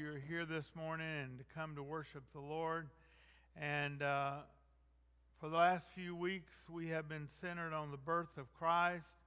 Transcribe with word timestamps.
you 0.00 0.08
are 0.08 0.22
here 0.26 0.46
this 0.46 0.64
morning 0.74 1.06
and 1.06 1.38
to 1.38 1.44
come 1.54 1.76
to 1.76 1.82
worship 1.82 2.22
the 2.32 2.40
Lord. 2.40 2.88
And 3.54 4.02
uh, 4.02 4.36
for 5.38 5.50
the 5.50 5.58
last 5.58 5.88
few 5.94 6.16
weeks, 6.16 6.54
we 6.72 6.88
have 6.88 7.06
been 7.06 7.28
centered 7.42 7.74
on 7.74 7.90
the 7.90 7.98
birth 7.98 8.38
of 8.38 8.50
Christ 8.54 9.18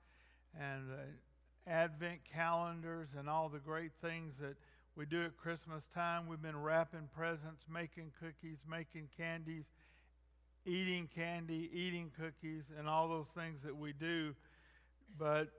and 0.59 0.89
the 0.89 1.71
Advent 1.71 2.21
calendars 2.33 3.09
and 3.15 3.29
all 3.29 3.49
the 3.49 3.59
great 3.59 3.91
things 4.01 4.33
that 4.41 4.55
we 4.95 5.05
do 5.05 5.23
at 5.23 5.37
Christmas 5.37 5.85
time. 5.93 6.25
We've 6.27 6.41
been 6.41 6.59
wrapping 6.59 7.07
presents, 7.15 7.65
making 7.71 8.11
cookies, 8.19 8.57
making 8.67 9.09
candies, 9.15 9.65
eating 10.65 11.07
candy, 11.13 11.69
eating 11.71 12.09
cookies, 12.19 12.63
and 12.79 12.89
all 12.89 13.07
those 13.07 13.27
things 13.35 13.61
that 13.63 13.77
we 13.77 13.93
do. 13.93 14.33
But 15.19 15.49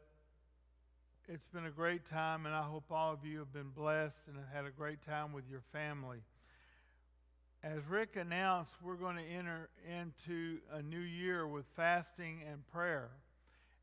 it's 1.26 1.46
been 1.46 1.64
a 1.64 1.70
great 1.70 2.04
time, 2.04 2.44
and 2.44 2.54
I 2.54 2.62
hope 2.62 2.84
all 2.90 3.12
of 3.12 3.24
you 3.24 3.38
have 3.38 3.52
been 3.52 3.70
blessed 3.74 4.28
and 4.28 4.36
have 4.36 4.64
had 4.64 4.66
a 4.66 4.70
great 4.70 5.02
time 5.06 5.32
with 5.32 5.44
your 5.50 5.62
family. 5.72 6.18
As 7.62 7.80
Rick 7.88 8.16
announced, 8.16 8.72
we're 8.82 8.96
going 8.96 9.16
to 9.16 9.22
enter 9.22 9.70
into 9.88 10.58
a 10.70 10.82
new 10.82 11.00
year 11.00 11.46
with 11.46 11.64
fasting 11.76 12.42
and 12.50 12.66
prayer. 12.66 13.08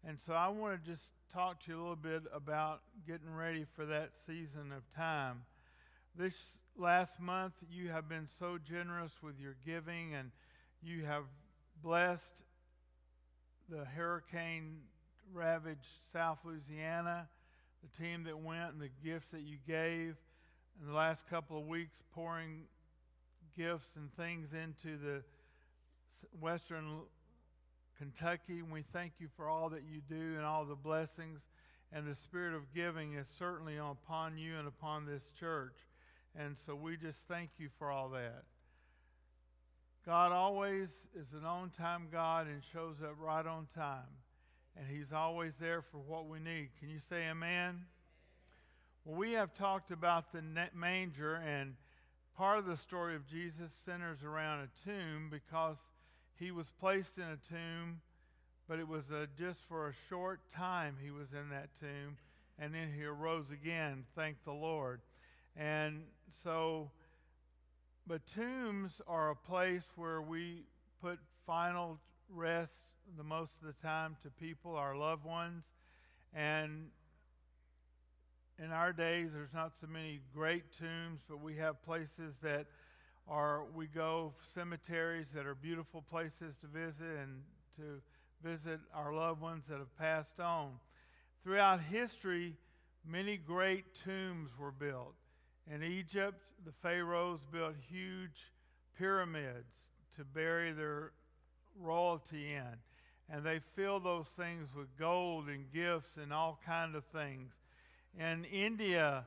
And 0.08 0.20
so 0.26 0.34
I 0.34 0.50
want 0.50 0.84
to 0.84 0.92
just 0.92 1.10
talk 1.34 1.64
to 1.66 1.72
you 1.72 1.80
a 1.80 1.82
little 1.82 1.96
bit 1.96 2.24
about 2.32 2.82
getting 3.08 3.34
ready 3.34 3.66
for 3.76 3.88
that 3.88 4.12
season 4.28 4.72
of 4.76 4.84
time. 4.96 5.42
This 6.16 6.36
last 6.78 7.20
month, 7.20 7.54
you 7.72 7.90
have 7.90 8.08
been 8.08 8.28
so 8.38 8.60
generous 8.64 9.14
with 9.24 9.40
your 9.40 9.56
giving, 9.66 10.14
and 10.14 10.30
you 10.84 11.06
have 11.06 11.24
blessed 11.82 12.44
the 13.68 13.84
hurricane 13.84 14.82
ravaged 15.34 15.88
South 16.12 16.40
Louisiana, 16.44 17.28
the 17.82 18.04
team 18.04 18.24
that 18.24 18.38
went, 18.38 18.74
and 18.74 18.82
the 18.82 18.90
gifts 19.04 19.28
that 19.32 19.42
you 19.42 19.58
gave 19.68 20.16
in 20.80 20.88
the 20.88 20.94
last 20.94 21.28
couple 21.30 21.58
of 21.58 21.68
weeks, 21.68 21.96
pouring 22.14 22.64
gifts 23.58 23.96
and 23.96 24.14
things 24.16 24.50
into 24.54 24.98
the 24.98 25.22
Western 26.40 27.02
Kentucky. 27.98 28.60
And 28.60 28.72
we 28.72 28.84
thank 28.94 29.14
you 29.20 29.28
for 29.36 29.48
all 29.48 29.70
that 29.70 29.84
you 29.84 30.02
do 30.08 30.36
and 30.38 30.46
all 30.46 30.66
the 30.66 30.76
blessings. 30.76 31.42
And 31.94 32.08
the 32.08 32.16
spirit 32.16 32.56
of 32.56 32.74
giving 32.74 33.16
is 33.16 33.28
certainly 33.38 33.78
upon 33.78 34.38
you 34.38 34.58
and 34.58 34.68
upon 34.68 35.06
this 35.06 35.32
church. 35.38 35.76
And 36.36 36.58
so 36.58 36.74
we 36.76 36.96
just 36.96 37.20
thank 37.28 37.50
you 37.58 37.70
for 37.78 37.92
all 37.92 38.10
that. 38.10 38.44
God 40.06 40.32
always 40.32 40.90
is 41.14 41.34
an 41.34 41.46
on 41.46 41.70
time 41.70 42.08
God 42.12 42.48
and 42.48 42.62
shows 42.74 42.96
up 43.04 43.16
right 43.20 43.46
on 43.46 43.68
time 43.76 44.21
and 44.78 44.88
He's 44.90 45.12
always 45.14 45.54
there 45.60 45.82
for 45.82 45.98
what 45.98 46.28
we 46.28 46.40
need. 46.40 46.70
Can 46.80 46.90
you 46.90 47.00
say 47.10 47.28
amen? 47.30 47.86
Well, 49.06 49.18
we 49.18 49.34
have 49.34 49.54
talked 49.54 49.92
about 49.92 50.32
the 50.32 50.42
manger, 50.76 51.36
and 51.36 51.76
part 52.38 52.60
of 52.60 52.66
the 52.66 52.78
story 52.78 53.16
of 53.16 53.28
Jesus 53.28 53.72
centers 53.86 54.24
around 54.24 54.60
a 54.60 54.90
tomb 54.90 55.30
because 55.32 55.78
he 56.36 56.52
was 56.52 56.68
placed 56.80 57.18
in 57.18 57.24
a 57.24 57.38
tomb, 57.50 58.02
but 58.68 58.80
it 58.80 58.88
was 58.88 59.10
a, 59.12 59.28
just 59.38 59.60
for 59.68 59.90
a 59.90 59.94
short 60.10 60.40
time 60.56 60.96
he 61.04 61.12
was 61.12 61.34
in 61.34 61.50
that 61.50 61.70
tomb, 61.80 62.18
and 62.60 62.74
then 62.74 62.90
he 62.96 63.04
arose 63.04 63.46
again. 63.52 64.06
Thank 64.16 64.44
the 64.44 64.52
Lord. 64.52 65.02
And 65.58 66.04
so, 66.44 66.92
but 68.08 68.22
tombs 68.36 69.02
are 69.08 69.32
a 69.32 69.36
place 69.36 69.84
where 69.96 70.22
we 70.22 70.64
put 71.02 71.20
final 71.46 72.00
rest 72.34 72.74
the 73.18 73.24
most 73.24 73.52
of 73.62 73.68
the 73.68 73.88
time 73.88 74.16
to 74.24 74.30
people, 74.30 74.76
our 74.76 74.96
loved 74.96 75.26
ones. 75.26 75.66
And 76.34 76.88
in 78.64 78.72
our 78.72 78.94
days, 78.94 79.32
there's 79.34 79.54
not 79.54 79.74
so 79.80 79.88
many 79.88 80.22
great 80.34 80.64
tombs, 80.78 81.22
but 81.28 81.42
we 81.42 81.56
have 81.58 81.84
places 81.84 82.36
that 82.42 82.68
are, 83.28 83.66
we 83.76 83.88
go, 83.88 84.34
cemeteries 84.54 85.28
that 85.34 85.46
are 85.46 85.56
beautiful 85.56 86.02
places 86.02 86.56
to 86.62 86.68
visit 86.68 87.18
and 87.22 87.42
to 87.78 88.02
visit 88.48 88.80
our 88.94 89.14
loved 89.14 89.42
ones 89.42 89.66
that 89.68 89.80
have 89.80 89.98
passed 89.98 90.40
on. 90.40 90.72
Throughout 91.44 91.82
history, 91.82 92.56
many 93.06 93.38
great 93.38 93.86
tombs 94.04 94.52
were 94.60 94.72
built. 94.72 95.16
In 95.72 95.84
Egypt, 95.84 96.40
the 96.66 96.72
pharaohs 96.82 97.40
built 97.52 97.76
huge 97.90 98.52
pyramids 98.98 99.74
to 100.18 100.24
bury 100.24 100.72
their 100.72 101.12
royalty 101.80 102.54
in 102.54 102.78
and 103.32 103.46
they 103.46 103.60
fill 103.76 104.00
those 104.00 104.28
things 104.36 104.68
with 104.76 104.88
gold 104.98 105.48
and 105.48 105.72
gifts 105.72 106.18
and 106.22 106.34
all 106.34 106.60
kind 106.66 106.96
of 106.96 107.06
things. 107.06 107.54
In 108.20 108.44
India, 108.44 109.26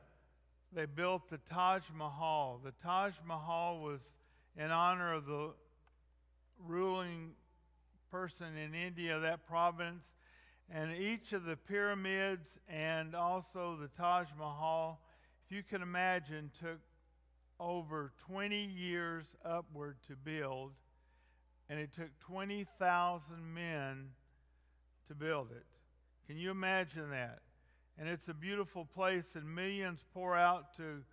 they 0.71 0.85
built 0.85 1.29
the 1.29 1.39
Taj 1.49 1.81
Mahal. 1.97 2.61
The 2.63 2.73
Taj 2.83 3.13
Mahal 3.27 3.79
was 3.79 4.01
in 4.55 4.69
honor 4.69 5.13
of 5.13 5.25
the 5.25 5.53
ruling 6.67 7.31
person 8.11 8.55
in 8.55 8.75
India, 8.75 9.19
that 9.19 9.47
province. 9.47 10.13
And 10.69 10.95
each 10.95 11.33
of 11.33 11.45
the 11.45 11.55
pyramids 11.55 12.59
and 12.69 13.15
also 13.15 13.75
the 13.81 13.89
Taj 13.99 14.27
Mahal, 14.37 14.99
if 15.45 15.55
you 15.55 15.63
can 15.63 15.81
imagine, 15.81 16.51
took 16.59 16.79
over 17.59 18.11
20 18.27 18.55
years 18.65 19.25
upward 19.43 19.97
to 20.07 20.15
build 20.15 20.73
and 21.69 21.79
it 21.79 21.93
took 21.93 22.17
20,000 22.19 23.53
men 23.53 24.09
to 25.07 25.15
build 25.15 25.51
it. 25.51 25.65
Can 26.27 26.37
you 26.37 26.51
imagine 26.51 27.09
that? 27.11 27.39
And 27.97 28.09
it's 28.09 28.27
a 28.27 28.33
beautiful 28.33 28.85
place, 28.85 29.35
and 29.35 29.55
millions 29.55 30.03
pour 30.13 30.35
out 30.35 30.75
to 30.77 31.03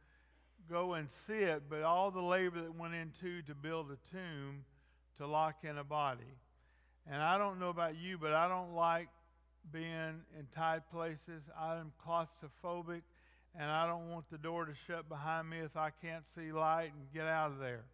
go 0.68 0.94
and 0.94 1.08
see 1.10 1.38
it, 1.38 1.64
but 1.68 1.82
all 1.82 2.10
the 2.10 2.20
labor 2.20 2.60
that 2.62 2.74
went 2.74 2.94
into 2.94 3.42
to 3.42 3.54
build 3.54 3.86
a 3.90 4.10
tomb 4.10 4.64
to 5.18 5.26
lock 5.26 5.56
in 5.62 5.78
a 5.78 5.84
body. 5.84 6.36
And 7.10 7.22
I 7.22 7.38
don't 7.38 7.58
know 7.58 7.68
about 7.68 7.96
you, 7.96 8.18
but 8.18 8.32
I 8.32 8.48
don't 8.48 8.74
like 8.74 9.08
being 9.72 10.22
in 10.38 10.46
tight 10.54 10.82
places. 10.90 11.42
I'm 11.58 11.92
claustrophobic, 12.04 13.02
and 13.58 13.70
I 13.70 13.86
don't 13.86 14.10
want 14.10 14.28
the 14.30 14.38
door 14.38 14.64
to 14.64 14.72
shut 14.86 15.08
behind 15.08 15.48
me 15.48 15.58
if 15.58 15.76
I 15.76 15.90
can't 15.90 16.26
see 16.26 16.52
light 16.52 16.92
and 16.96 17.12
get 17.12 17.26
out 17.26 17.52
of 17.52 17.58
there 17.58 17.84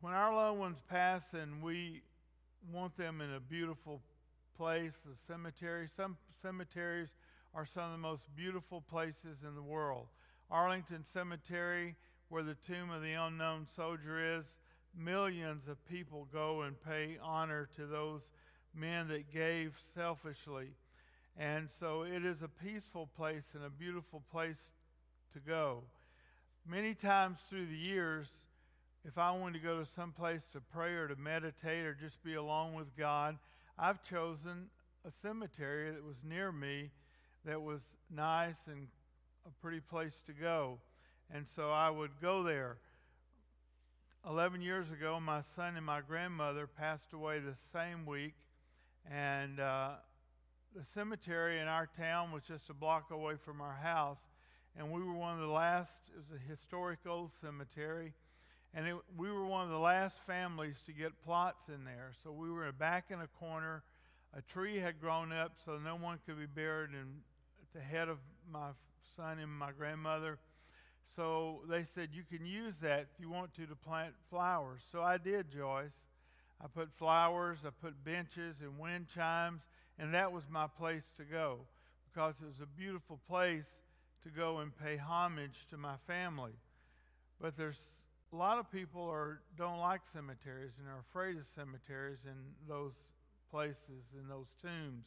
when 0.00 0.14
our 0.14 0.34
loved 0.34 0.58
ones 0.58 0.78
pass 0.88 1.34
and 1.34 1.62
we 1.62 2.02
want 2.72 2.96
them 2.96 3.20
in 3.20 3.34
a 3.34 3.40
beautiful 3.40 4.00
place, 4.56 4.94
a 5.06 5.26
cemetery, 5.26 5.88
some 5.94 6.16
cemeteries 6.40 7.10
are 7.54 7.66
some 7.66 7.84
of 7.84 7.92
the 7.92 7.98
most 7.98 8.22
beautiful 8.34 8.80
places 8.80 9.38
in 9.46 9.54
the 9.54 9.62
world. 9.62 10.06
Arlington 10.50 11.04
Cemetery, 11.04 11.96
where 12.28 12.42
the 12.42 12.56
tomb 12.66 12.90
of 12.90 13.02
the 13.02 13.12
unknown 13.12 13.66
soldier 13.76 14.38
is, 14.38 14.58
millions 14.96 15.68
of 15.68 15.84
people 15.86 16.26
go 16.32 16.62
and 16.62 16.82
pay 16.82 17.18
honor 17.22 17.68
to 17.76 17.86
those 17.86 18.22
men 18.74 19.08
that 19.08 19.32
gave 19.32 19.78
selfishly. 19.94 20.68
And 21.36 21.68
so 21.78 22.02
it 22.02 22.24
is 22.24 22.42
a 22.42 22.48
peaceful 22.48 23.08
place 23.16 23.48
and 23.54 23.64
a 23.64 23.70
beautiful 23.70 24.22
place 24.30 24.70
to 25.34 25.40
go. 25.40 25.82
Many 26.66 26.94
times 26.94 27.38
through 27.48 27.66
the 27.66 27.76
years, 27.76 28.28
if 29.06 29.16
I 29.16 29.30
wanted 29.30 29.58
to 29.60 29.64
go 29.64 29.78
to 29.78 29.86
some 29.86 30.12
place 30.12 30.46
to 30.52 30.60
pray 30.60 30.92
or 30.92 31.08
to 31.08 31.16
meditate 31.16 31.86
or 31.86 31.94
just 31.94 32.22
be 32.22 32.34
alone 32.34 32.74
with 32.74 32.96
God, 32.96 33.38
I've 33.78 34.02
chosen 34.02 34.68
a 35.06 35.10
cemetery 35.10 35.90
that 35.90 36.04
was 36.04 36.16
near 36.22 36.52
me 36.52 36.90
that 37.46 37.62
was 37.62 37.80
nice 38.14 38.58
and 38.66 38.88
a 39.46 39.50
pretty 39.62 39.80
place 39.80 40.20
to 40.26 40.32
go. 40.32 40.78
And 41.32 41.46
so 41.56 41.70
I 41.70 41.88
would 41.88 42.10
go 42.20 42.42
there. 42.42 42.76
11 44.28 44.60
years 44.60 44.90
ago, 44.90 45.18
my 45.18 45.40
son 45.40 45.76
and 45.76 45.86
my 45.86 46.02
grandmother 46.02 46.66
passed 46.66 47.14
away 47.14 47.38
the 47.38 47.54
same 47.54 48.04
week, 48.04 48.34
and 49.10 49.58
uh, 49.58 49.92
the 50.76 50.84
cemetery 50.84 51.58
in 51.58 51.68
our 51.68 51.88
town 51.96 52.30
was 52.30 52.42
just 52.42 52.68
a 52.68 52.74
block 52.74 53.10
away 53.10 53.36
from 53.42 53.62
our 53.62 53.78
house. 53.82 54.20
And 54.76 54.92
we 54.92 55.02
were 55.02 55.14
one 55.14 55.34
of 55.34 55.40
the 55.40 55.52
last, 55.52 56.10
it 56.14 56.18
was 56.18 56.38
a 56.38 56.50
historic 56.50 56.98
old 57.06 57.30
cemetery 57.40 58.12
and 58.74 58.86
it, 58.86 58.94
we 59.16 59.30
were 59.30 59.44
one 59.44 59.64
of 59.64 59.70
the 59.70 59.78
last 59.78 60.16
families 60.26 60.76
to 60.86 60.92
get 60.92 61.22
plots 61.24 61.64
in 61.68 61.84
there. 61.84 62.12
So 62.22 62.30
we 62.30 62.50
were 62.50 62.70
back 62.72 63.06
in 63.10 63.20
a 63.20 63.26
corner. 63.38 63.82
A 64.36 64.42
tree 64.42 64.78
had 64.78 65.00
grown 65.00 65.32
up 65.32 65.56
so 65.64 65.78
no 65.78 65.96
one 65.96 66.18
could 66.24 66.38
be 66.38 66.46
buried 66.46 66.90
in, 66.90 67.22
at 67.60 67.72
the 67.74 67.80
head 67.80 68.08
of 68.08 68.18
my 68.50 68.68
son 69.16 69.38
and 69.38 69.50
my 69.50 69.72
grandmother. 69.72 70.38
So 71.16 71.62
they 71.68 71.82
said, 71.82 72.10
You 72.12 72.22
can 72.22 72.46
use 72.46 72.76
that 72.82 73.00
if 73.00 73.20
you 73.20 73.28
want 73.28 73.54
to 73.54 73.66
to 73.66 73.74
plant 73.74 74.14
flowers. 74.28 74.82
So 74.92 75.02
I 75.02 75.18
did, 75.18 75.50
Joyce. 75.50 75.90
I 76.62 76.66
put 76.68 76.90
flowers, 76.92 77.60
I 77.66 77.70
put 77.70 78.04
benches 78.04 78.56
and 78.60 78.78
wind 78.78 79.06
chimes, 79.14 79.62
and 79.98 80.12
that 80.12 80.30
was 80.30 80.44
my 80.50 80.66
place 80.66 81.10
to 81.16 81.24
go 81.24 81.60
because 82.12 82.34
it 82.42 82.46
was 82.46 82.60
a 82.60 82.66
beautiful 82.78 83.18
place 83.28 83.68
to 84.22 84.28
go 84.28 84.58
and 84.58 84.70
pay 84.78 84.98
homage 84.98 85.66
to 85.70 85.78
my 85.78 85.94
family. 86.06 86.52
But 87.40 87.56
there's 87.56 87.80
a 88.32 88.36
lot 88.36 88.58
of 88.58 88.70
people 88.70 89.02
are 89.02 89.40
don't 89.56 89.78
like 89.78 90.02
cemeteries 90.12 90.72
and 90.78 90.88
are 90.88 91.00
afraid 91.00 91.36
of 91.36 91.46
cemeteries 91.46 92.20
and 92.24 92.36
those 92.68 92.92
places 93.50 94.14
and 94.16 94.30
those 94.30 94.46
tombs. 94.62 95.06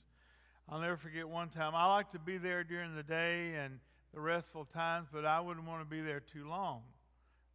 I'll 0.70 0.80
never 0.80 0.98
forget 0.98 1.28
one 1.28 1.50
time. 1.50 1.74
I 1.76 1.86
like 1.88 2.12
to 2.12 2.20
be 2.20 2.38
there 2.38 2.64
during 2.64 2.96
the 2.96 3.04
day 3.04 3.56
and 3.56 3.80
the 4.14 4.20
restful 4.20 4.66
times, 4.66 5.08
but 5.12 5.26
I 5.26 5.40
wouldn't 5.40 5.68
want 5.68 5.82
to 5.82 5.90
be 5.90 6.02
there 6.02 6.20
too 6.20 6.48
long 6.48 6.82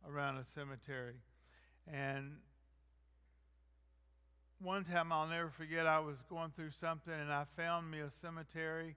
around 0.06 0.38
a 0.38 0.44
cemetery. 0.44 1.17
And 1.87 2.37
one 4.61 4.85
time 4.85 5.12
I'll 5.12 5.29
never 5.29 5.50
forget, 5.50 5.87
I 5.87 6.00
was 6.00 6.17
going 6.29 6.50
through 6.56 6.73
something 6.81 7.12
and 7.12 7.32
I 7.32 7.44
found 7.56 7.91
me 7.91 8.00
a 8.00 8.11
cemetery. 8.11 8.97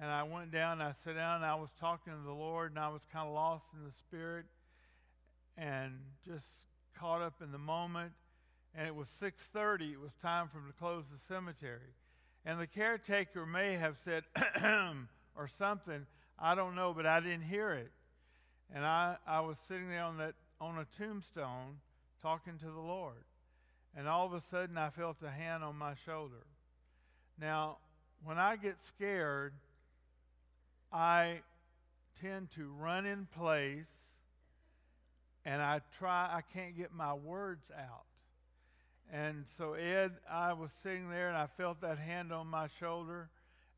And 0.00 0.10
I 0.10 0.22
went 0.22 0.52
down 0.52 0.80
and 0.80 0.82
I 0.82 0.92
sat 0.92 1.16
down 1.16 1.36
and 1.36 1.44
I 1.44 1.54
was 1.54 1.70
talking 1.80 2.12
to 2.12 2.24
the 2.24 2.32
Lord 2.32 2.70
and 2.70 2.78
I 2.78 2.88
was 2.88 3.02
kind 3.12 3.26
of 3.26 3.34
lost 3.34 3.66
in 3.74 3.84
the 3.84 3.92
Spirit 3.92 4.46
and 5.58 5.92
just 6.24 6.46
caught 6.98 7.20
up 7.20 7.42
in 7.42 7.52
the 7.52 7.58
moment. 7.58 8.12
And 8.74 8.86
it 8.86 8.94
was 8.94 9.08
6:30. 9.08 9.92
It 9.92 10.00
was 10.00 10.14
time 10.14 10.48
for 10.48 10.58
him 10.58 10.68
to 10.68 10.72
close 10.72 11.04
the 11.10 11.18
cemetery. 11.18 11.94
And 12.44 12.60
the 12.60 12.66
caretaker 12.66 13.44
may 13.44 13.74
have 13.74 13.98
said 13.98 14.24
or 15.36 15.48
something. 15.48 16.06
I 16.38 16.54
don't 16.54 16.74
know, 16.74 16.94
but 16.94 17.04
I 17.04 17.20
didn't 17.20 17.42
hear 17.42 17.72
it. 17.72 17.90
And 18.72 18.84
I, 18.84 19.16
I 19.26 19.40
was 19.40 19.56
sitting 19.66 19.88
there 19.88 20.04
on 20.04 20.18
that 20.18 20.34
on 20.60 20.78
a 20.78 20.86
tombstone 20.96 21.80
talking 22.22 22.58
to 22.58 22.66
the 22.66 22.80
Lord. 22.80 23.24
And 23.96 24.06
all 24.06 24.26
of 24.26 24.32
a 24.32 24.40
sudden 24.40 24.78
I 24.78 24.90
felt 24.90 25.16
a 25.22 25.30
hand 25.30 25.64
on 25.64 25.76
my 25.76 25.94
shoulder. 26.04 26.46
Now, 27.40 27.78
when 28.22 28.38
I 28.38 28.56
get 28.56 28.80
scared, 28.80 29.54
I 30.92 31.40
tend 32.20 32.50
to 32.56 32.70
run 32.78 33.06
in 33.06 33.26
place 33.26 34.07
and 35.48 35.60
I 35.62 35.80
try, 35.98 36.28
I 36.30 36.42
can't 36.52 36.76
get 36.76 36.92
my 36.92 37.14
words 37.14 37.70
out. 37.74 38.04
And 39.10 39.46
so, 39.56 39.72
Ed, 39.72 40.12
I 40.30 40.52
was 40.52 40.70
sitting 40.82 41.08
there 41.08 41.28
and 41.28 41.38
I 41.38 41.46
felt 41.56 41.80
that 41.80 41.96
hand 41.98 42.34
on 42.34 42.48
my 42.48 42.68
shoulder, 42.78 43.30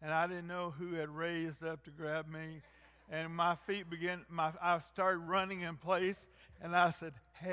and 0.03 0.13
I 0.13 0.27
didn't 0.27 0.49
know 0.49 0.75
who 0.77 0.95
had 0.95 1.09
raised 1.11 1.65
up 1.65 1.85
to 1.85 1.93
grab 1.93 2.27
me. 2.29 2.63
And 3.09 3.33
my 3.37 3.55
feet 3.69 3.89
began, 3.89 4.23
my, 4.29 4.51
I 4.61 4.81
started 4.81 5.21
running 5.21 5.61
in 5.61 5.77
place, 5.77 6.19
and 6.61 6.75
I 6.75 6.91
said, 6.91 7.13
Help! 7.35 7.53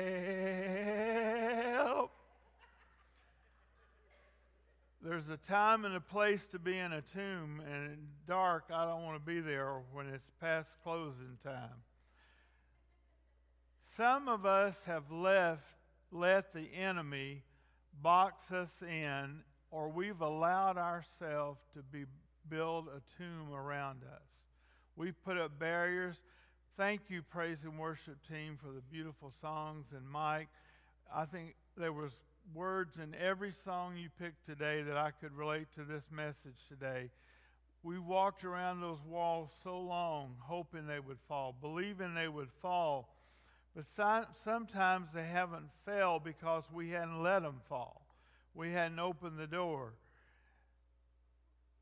There's 5.00 5.28
a 5.28 5.36
time 5.36 5.84
and 5.84 5.94
a 5.94 6.00
place 6.00 6.44
to 6.50 6.58
be 6.58 6.76
in 6.76 6.92
a 6.92 7.02
tomb, 7.02 7.62
and 7.64 7.98
dark, 8.26 8.64
I 8.74 8.84
don't 8.84 9.04
want 9.04 9.24
to 9.24 9.24
be 9.24 9.38
there 9.38 9.80
when 9.92 10.08
it's 10.08 10.28
past 10.40 10.74
closing 10.82 11.38
time. 11.44 11.84
Some 13.98 14.28
of 14.28 14.46
us 14.46 14.76
have 14.86 15.10
left, 15.10 15.74
let 16.12 16.52
the 16.52 16.68
enemy 16.72 17.42
box 18.00 18.52
us 18.52 18.80
in, 18.80 19.40
or 19.72 19.88
we've 19.88 20.20
allowed 20.20 20.78
ourselves 20.78 21.58
to 21.74 21.82
be 21.82 22.04
build 22.48 22.86
a 22.86 23.00
tomb 23.20 23.52
around 23.52 24.04
us. 24.04 24.22
We've 24.94 25.20
put 25.24 25.36
up 25.36 25.58
barriers. 25.58 26.14
Thank 26.76 27.10
you, 27.10 27.22
praise 27.22 27.64
and 27.64 27.76
worship 27.76 28.18
team, 28.28 28.56
for 28.62 28.70
the 28.70 28.82
beautiful 28.82 29.32
songs 29.40 29.86
and 29.90 30.08
Mike. 30.08 30.48
I 31.12 31.24
think 31.24 31.56
there 31.76 31.92
was 31.92 32.12
words 32.54 32.98
in 33.02 33.16
every 33.16 33.52
song 33.52 33.96
you 33.96 34.10
picked 34.16 34.46
today 34.46 34.82
that 34.82 34.96
I 34.96 35.10
could 35.10 35.36
relate 35.36 35.72
to 35.74 35.82
this 35.82 36.04
message 36.12 36.68
today. 36.68 37.10
We 37.82 37.98
walked 37.98 38.44
around 38.44 38.80
those 38.80 39.02
walls 39.04 39.50
so 39.64 39.80
long, 39.80 40.36
hoping 40.38 40.86
they 40.86 41.00
would 41.00 41.18
fall, 41.26 41.52
believing 41.60 42.14
they 42.14 42.28
would 42.28 42.52
fall. 42.62 43.08
But 43.76 43.86
sometimes 43.86 45.12
they 45.12 45.24
haven't 45.24 45.70
fell 45.84 46.18
because 46.18 46.64
we 46.72 46.90
hadn't 46.90 47.22
let 47.22 47.42
them 47.42 47.60
fall. 47.68 48.02
We 48.54 48.72
hadn't 48.72 48.98
opened 48.98 49.38
the 49.38 49.46
door. 49.46 49.92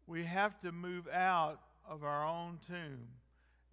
We 0.07 0.25
have 0.25 0.61
to 0.61 0.73
move 0.73 1.09
out 1.09 1.61
of 1.89 2.05
our 2.05 2.27
own 2.27 2.59
tomb. 2.67 3.09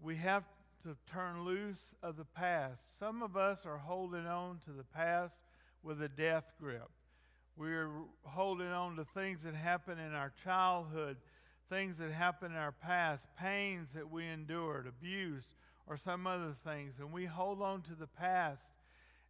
We 0.02 0.16
have 0.18 0.44
to 0.84 0.96
turn 1.12 1.44
loose 1.44 1.96
of 2.02 2.18
the 2.18 2.26
past. 2.26 2.80
Some 3.00 3.24
of 3.24 3.36
us 3.36 3.60
are 3.66 3.78
holding 3.78 4.26
on 4.26 4.60
to 4.66 4.72
the 4.72 4.84
past 4.84 5.34
with 5.82 6.02
a 6.02 6.10
death 6.10 6.46
grip. 6.60 6.90
We're 7.56 7.90
holding 8.24 8.68
on 8.68 8.96
to 8.96 9.06
things 9.06 9.44
that 9.44 9.54
happened 9.54 10.00
in 10.00 10.14
our 10.14 10.32
childhood, 10.44 11.18
things 11.70 11.98
that 12.00 12.12
happened 12.12 12.54
in 12.54 12.60
our 12.60 12.72
past, 12.72 13.24
pains 13.40 13.90
that 13.94 14.10
we 14.10 14.28
endured, 14.28 14.88
abuse, 14.88 15.44
or 15.88 15.98
some 15.98 16.28
other 16.28 16.56
things. 16.64 16.96
And 17.00 17.12
we 17.12 17.26
hold 17.26 17.62
on 17.62 17.82
to 17.84 17.96
the 17.96 18.08
past. 18.08 18.64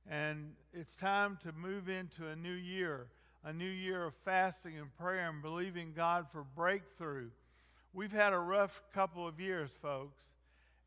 And 0.09 0.53
it's 0.73 0.95
time 0.95 1.37
to 1.43 1.51
move 1.51 1.89
into 1.89 2.27
a 2.27 2.35
new 2.35 2.53
year, 2.53 3.07
a 3.43 3.53
new 3.53 3.69
year 3.69 4.05
of 4.05 4.13
fasting 4.25 4.77
and 4.77 4.95
prayer 4.97 5.29
and 5.29 5.41
believing 5.41 5.93
God 5.95 6.27
for 6.31 6.43
breakthrough. 6.55 7.29
We've 7.93 8.11
had 8.11 8.33
a 8.33 8.39
rough 8.39 8.81
couple 8.93 9.27
of 9.27 9.39
years, 9.39 9.69
folks, 9.81 10.19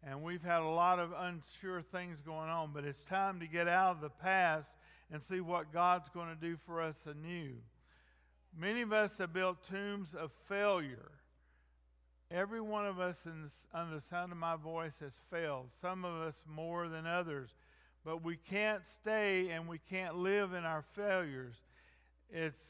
and 0.02 0.22
we've 0.22 0.42
had 0.42 0.60
a 0.60 0.68
lot 0.68 0.98
of 0.98 1.12
unsure 1.16 1.80
things 1.80 2.20
going 2.20 2.48
on, 2.48 2.70
but 2.74 2.84
it's 2.84 3.04
time 3.04 3.40
to 3.40 3.46
get 3.46 3.68
out 3.68 3.96
of 3.96 4.00
the 4.00 4.10
past 4.10 4.70
and 5.10 5.22
see 5.22 5.40
what 5.40 5.72
God's 5.72 6.08
going 6.08 6.28
to 6.28 6.40
do 6.40 6.56
for 6.66 6.82
us 6.82 6.96
anew. 7.06 7.52
Many 8.58 8.82
of 8.82 8.92
us 8.92 9.18
have 9.18 9.32
built 9.32 9.58
tombs 9.68 10.14
of 10.14 10.32
failure. 10.48 11.12
Every 12.30 12.60
one 12.60 12.86
of 12.86 12.98
us 12.98 13.24
in 13.24 13.50
under 13.72 13.94
the 13.94 14.00
sound 14.00 14.32
of 14.32 14.38
my 14.38 14.56
voice 14.56 14.98
has 15.00 15.14
failed, 15.30 15.66
some 15.80 16.04
of 16.04 16.14
us 16.14 16.34
more 16.46 16.88
than 16.88 17.06
others. 17.06 17.50
But 18.04 18.24
we 18.24 18.36
can't 18.36 18.86
stay 18.86 19.50
and 19.50 19.68
we 19.68 19.78
can't 19.78 20.16
live 20.16 20.52
in 20.52 20.64
our 20.64 20.84
failures. 20.94 21.54
It's 22.30 22.62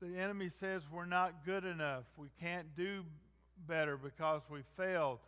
the 0.00 0.18
enemy 0.18 0.48
says 0.48 0.82
we're 0.90 1.06
not 1.06 1.44
good 1.44 1.64
enough. 1.64 2.04
We 2.16 2.28
can't 2.40 2.76
do 2.76 3.04
better 3.66 3.96
because 3.96 4.42
we 4.50 4.60
failed. 4.76 5.18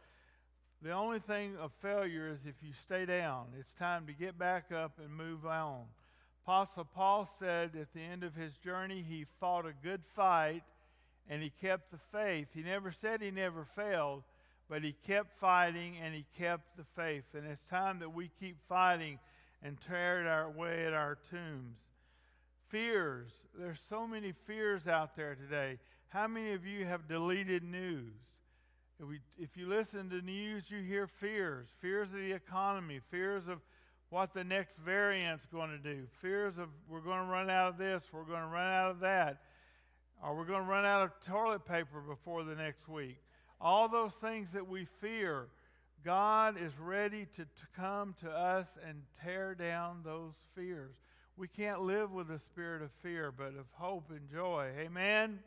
The 0.82 0.92
only 0.92 1.20
thing 1.20 1.56
of 1.60 1.72
failure 1.80 2.28
is 2.28 2.40
if 2.44 2.54
you 2.62 2.72
stay 2.84 3.06
down. 3.06 3.46
It's 3.58 3.72
time 3.72 4.06
to 4.06 4.12
get 4.12 4.38
back 4.38 4.70
up 4.72 4.98
and 5.02 5.12
move 5.12 5.46
on. 5.46 5.84
Apostle 6.44 6.84
Paul 6.84 7.28
said 7.38 7.70
at 7.80 7.92
the 7.92 8.00
end 8.00 8.22
of 8.24 8.34
his 8.34 8.56
journey, 8.56 9.04
he 9.06 9.26
fought 9.40 9.66
a 9.66 9.72
good 9.82 10.02
fight 10.14 10.62
and 11.28 11.42
he 11.42 11.50
kept 11.50 11.90
the 11.90 11.98
faith. 12.12 12.48
He 12.54 12.62
never 12.62 12.92
said 12.92 13.20
he 13.20 13.30
never 13.30 13.64
failed, 13.64 14.22
but 14.68 14.82
he 14.82 14.94
kept 15.06 15.32
fighting 15.38 15.96
and 16.02 16.14
he 16.14 16.24
kept 16.38 16.76
the 16.76 16.84
faith. 16.96 17.24
And 17.34 17.46
it's 17.46 17.62
time 17.70 17.98
that 18.00 18.14
we 18.14 18.30
keep 18.40 18.56
fighting 18.68 19.18
and 19.62 19.78
tear 19.80 20.26
our 20.28 20.50
way 20.50 20.86
at 20.86 20.94
our 20.94 21.18
tombs. 21.30 21.78
Fears. 22.68 23.30
There's 23.58 23.80
so 23.88 24.06
many 24.06 24.32
fears 24.32 24.88
out 24.88 25.16
there 25.16 25.34
today. 25.34 25.78
How 26.08 26.26
many 26.26 26.52
of 26.52 26.66
you 26.66 26.84
have 26.84 27.08
deleted 27.08 27.62
news? 27.62 28.12
If, 29.00 29.06
we, 29.06 29.20
if 29.38 29.56
you 29.56 29.68
listen 29.68 30.10
to 30.10 30.20
news, 30.20 30.64
you 30.68 30.80
hear 30.80 31.06
fears 31.06 31.68
fears 31.80 32.08
of 32.08 32.16
the 32.16 32.32
economy, 32.32 33.00
fears 33.10 33.46
of 33.46 33.60
what 34.10 34.34
the 34.34 34.42
next 34.42 34.76
variant's 34.78 35.44
going 35.46 35.70
to 35.70 35.78
do, 35.78 36.02
fears 36.20 36.58
of 36.58 36.68
we're 36.88 37.00
going 37.00 37.24
to 37.24 37.30
run 37.30 37.48
out 37.50 37.68
of 37.68 37.78
this, 37.78 38.02
we're 38.12 38.24
going 38.24 38.40
to 38.40 38.48
run 38.48 38.72
out 38.72 38.90
of 38.90 39.00
that, 39.00 39.42
or 40.22 40.36
we're 40.36 40.44
going 40.44 40.62
to 40.62 40.68
run 40.68 40.84
out 40.84 41.02
of 41.02 41.10
toilet 41.26 41.64
paper 41.64 42.00
before 42.00 42.44
the 42.44 42.54
next 42.54 42.88
week. 42.88 43.18
All 43.60 43.88
those 43.88 44.12
things 44.14 44.50
that 44.52 44.68
we 44.68 44.86
fear, 45.00 45.48
God 46.04 46.56
is 46.60 46.72
ready 46.78 47.26
to, 47.36 47.42
to 47.42 47.66
come 47.76 48.14
to 48.20 48.30
us 48.30 48.78
and 48.86 49.02
tear 49.22 49.54
down 49.54 50.00
those 50.04 50.34
fears. 50.54 50.94
We 51.36 51.48
can't 51.48 51.82
live 51.82 52.10
with 52.12 52.30
a 52.30 52.38
spirit 52.38 52.82
of 52.82 52.90
fear, 53.02 53.32
but 53.36 53.48
of 53.48 53.66
hope 53.72 54.10
and 54.10 54.28
joy. 54.30 54.70
Amen? 54.78 55.40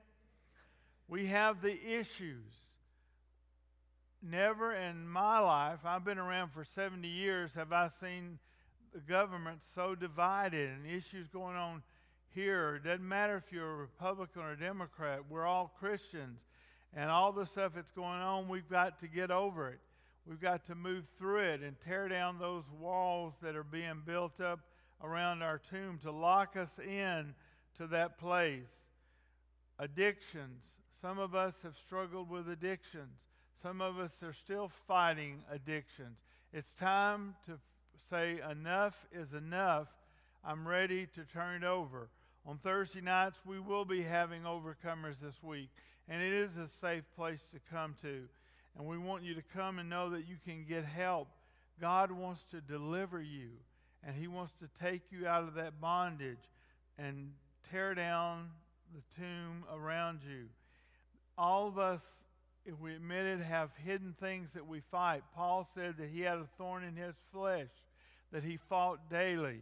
We 1.07 1.27
have 1.27 1.61
the 1.61 1.73
issues 1.73 2.53
never 4.21 4.73
in 4.73 5.07
my 5.07 5.39
life, 5.39 5.79
I've 5.83 6.05
been 6.05 6.19
around 6.19 6.51
for 6.51 6.63
70 6.63 7.07
years, 7.07 7.53
have 7.55 7.71
I 7.71 7.87
seen 7.87 8.39
the 8.93 8.99
government 8.99 9.59
so 9.73 9.95
divided 9.95 10.69
and 10.69 10.85
issues 10.85 11.27
going 11.27 11.55
on 11.55 11.81
here. 12.33 12.75
It 12.75 12.87
doesn't 12.87 13.07
matter 13.07 13.35
if 13.37 13.51
you're 13.51 13.71
a 13.71 13.75
Republican 13.75 14.41
or 14.41 14.51
a 14.51 14.59
Democrat, 14.59 15.21
we're 15.29 15.45
all 15.45 15.73
Christians. 15.79 16.39
And 16.93 17.09
all 17.09 17.31
the 17.31 17.45
stuff 17.45 17.71
that's 17.75 17.91
going 17.91 18.19
on, 18.19 18.49
we've 18.49 18.69
got 18.69 18.99
to 18.99 19.07
get 19.07 19.31
over 19.31 19.69
it. 19.69 19.79
We've 20.27 20.41
got 20.41 20.65
to 20.67 20.75
move 20.75 21.05
through 21.17 21.39
it 21.39 21.61
and 21.61 21.75
tear 21.85 22.07
down 22.07 22.37
those 22.37 22.65
walls 22.79 23.33
that 23.41 23.55
are 23.55 23.63
being 23.63 24.03
built 24.05 24.41
up 24.41 24.59
around 25.03 25.41
our 25.41 25.59
tomb 25.69 25.99
to 26.03 26.11
lock 26.11 26.55
us 26.55 26.77
in 26.79 27.33
to 27.77 27.87
that 27.87 28.19
place. 28.19 28.69
Addictions. 29.79 30.63
Some 31.01 31.17
of 31.17 31.33
us 31.33 31.55
have 31.63 31.75
struggled 31.75 32.29
with 32.29 32.49
addictions. 32.49 33.17
Some 33.63 33.81
of 33.81 33.97
us 33.97 34.21
are 34.21 34.33
still 34.33 34.69
fighting 34.87 35.39
addictions. 35.51 36.17
It's 36.53 36.73
time 36.73 37.35
to 37.45 37.57
say, 38.09 38.39
enough 38.49 38.95
is 39.11 39.33
enough. 39.33 39.87
I'm 40.43 40.67
ready 40.67 41.07
to 41.15 41.23
turn 41.23 41.63
it 41.63 41.65
over. 41.65 42.09
On 42.45 42.57
Thursday 42.57 43.01
nights, 43.01 43.37
we 43.45 43.59
will 43.59 43.85
be 43.85 44.01
having 44.01 44.43
overcomers 44.43 45.15
this 45.21 45.41
week, 45.43 45.69
and 46.07 46.21
it 46.21 46.33
is 46.33 46.57
a 46.57 46.67
safe 46.67 47.03
place 47.15 47.41
to 47.53 47.59
come 47.71 47.95
to. 48.01 48.23
And 48.77 48.87
we 48.87 48.97
want 48.97 49.23
you 49.23 49.35
to 49.35 49.43
come 49.55 49.79
and 49.79 49.89
know 49.89 50.09
that 50.11 50.27
you 50.27 50.37
can 50.43 50.65
get 50.67 50.85
help. 50.85 51.27
God 51.79 52.11
wants 52.11 52.43
to 52.51 52.61
deliver 52.61 53.21
you, 53.21 53.49
and 54.03 54.15
He 54.15 54.27
wants 54.27 54.53
to 54.59 54.69
take 54.83 55.03
you 55.11 55.27
out 55.27 55.43
of 55.43 55.53
that 55.55 55.79
bondage 55.79 56.49
and 56.97 57.31
tear 57.69 57.93
down 57.93 58.49
the 58.93 59.01
tomb 59.15 59.63
around 59.71 60.21
you. 60.27 60.45
All 61.37 61.67
of 61.67 61.77
us 61.77 62.03
if 62.65 62.79
we 62.79 62.93
admit 62.93 63.25
it, 63.25 63.39
have 63.41 63.71
hidden 63.83 64.15
things 64.19 64.53
that 64.53 64.67
we 64.67 64.81
fight. 64.91 65.23
Paul 65.35 65.67
said 65.73 65.95
that 65.97 66.09
he 66.09 66.21
had 66.21 66.37
a 66.37 66.47
thorn 66.57 66.83
in 66.83 66.95
his 66.95 67.15
flesh, 67.33 67.69
that 68.31 68.43
he 68.43 68.57
fought 68.69 69.09
daily, 69.09 69.61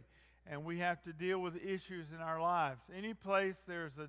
and 0.50 0.64
we 0.64 0.80
have 0.80 1.00
to 1.04 1.12
deal 1.12 1.38
with 1.38 1.54
issues 1.64 2.08
in 2.12 2.20
our 2.20 2.42
lives. 2.42 2.82
Any 2.94 3.14
place 3.14 3.54
there's 3.68 3.96
a 3.98 4.08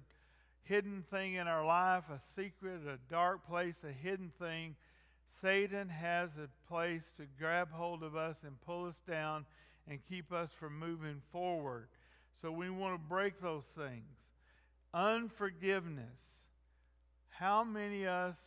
hidden 0.64 1.04
thing 1.12 1.36
in 1.36 1.48
our 1.48 1.64
life, 1.64 2.06
a 2.12 2.20
secret, 2.20 2.82
a 2.88 2.98
dark 3.12 3.48
place, 3.48 3.84
a 3.88 3.92
hidden 3.92 4.32
thing, 4.40 4.76
Satan 5.40 5.88
has 5.88 6.32
a 6.38 6.50
place 6.68 7.04
to 7.18 7.24
grab 7.40 7.72
hold 7.72 8.02
of 8.02 8.16
us 8.16 8.44
and 8.44 8.60
pull 8.62 8.86
us 8.86 9.00
down 9.08 9.46
and 9.88 10.00
keep 10.10 10.34
us 10.34 10.50
from 10.60 10.80
moving 10.80 11.22
forward. 11.32 11.88
So 12.42 12.52
we 12.52 12.72
want 12.72 12.96
to 12.96 13.08
break 13.08 13.40
those 13.40 13.64
things. 13.78 14.18
Unforgiveness. 14.96 16.22
How 17.30 17.64
many 17.64 18.04
of 18.04 18.32
us 18.32 18.40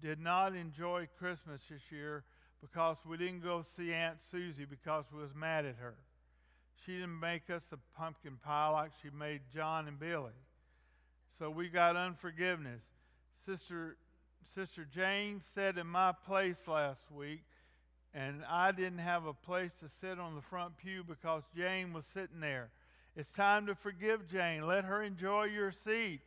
did 0.00 0.18
not 0.18 0.56
enjoy 0.56 1.08
Christmas 1.18 1.60
this 1.70 1.82
year 1.90 2.24
because 2.62 2.96
we 3.06 3.18
didn't 3.18 3.42
go 3.42 3.64
see 3.76 3.92
Aunt 3.92 4.16
Susie 4.30 4.64
because 4.64 5.04
we 5.14 5.20
was 5.20 5.34
mad 5.34 5.66
at 5.66 5.76
her? 5.76 5.94
She 6.84 6.92
didn't 6.92 7.20
make 7.20 7.48
us 7.48 7.64
a 7.72 7.78
pumpkin 7.98 8.38
pie 8.44 8.68
like 8.68 8.90
she 9.02 9.10
made 9.10 9.40
John 9.54 9.86
and 9.86 9.98
Billy. 9.98 10.32
So 11.38 11.50
we 11.50 11.68
got 11.68 11.96
unforgiveness. 11.96 12.82
Sister 13.46 13.96
Sister 14.54 14.84
Jane 14.84 15.40
sat 15.54 15.78
in 15.78 15.86
my 15.86 16.12
place 16.12 16.68
last 16.68 17.10
week, 17.10 17.42
and 18.12 18.42
I 18.50 18.70
didn't 18.72 18.98
have 18.98 19.24
a 19.24 19.32
place 19.32 19.70
to 19.80 19.88
sit 19.88 20.18
on 20.18 20.34
the 20.34 20.42
front 20.42 20.76
pew 20.76 21.02
because 21.02 21.42
Jane 21.56 21.94
was 21.94 22.04
sitting 22.04 22.40
there. 22.40 22.68
It's 23.16 23.32
time 23.32 23.66
to 23.66 23.74
forgive 23.74 24.28
Jane. 24.30 24.66
Let 24.66 24.84
her 24.84 25.02
enjoy 25.02 25.44
your 25.44 25.72
seat. 25.72 26.20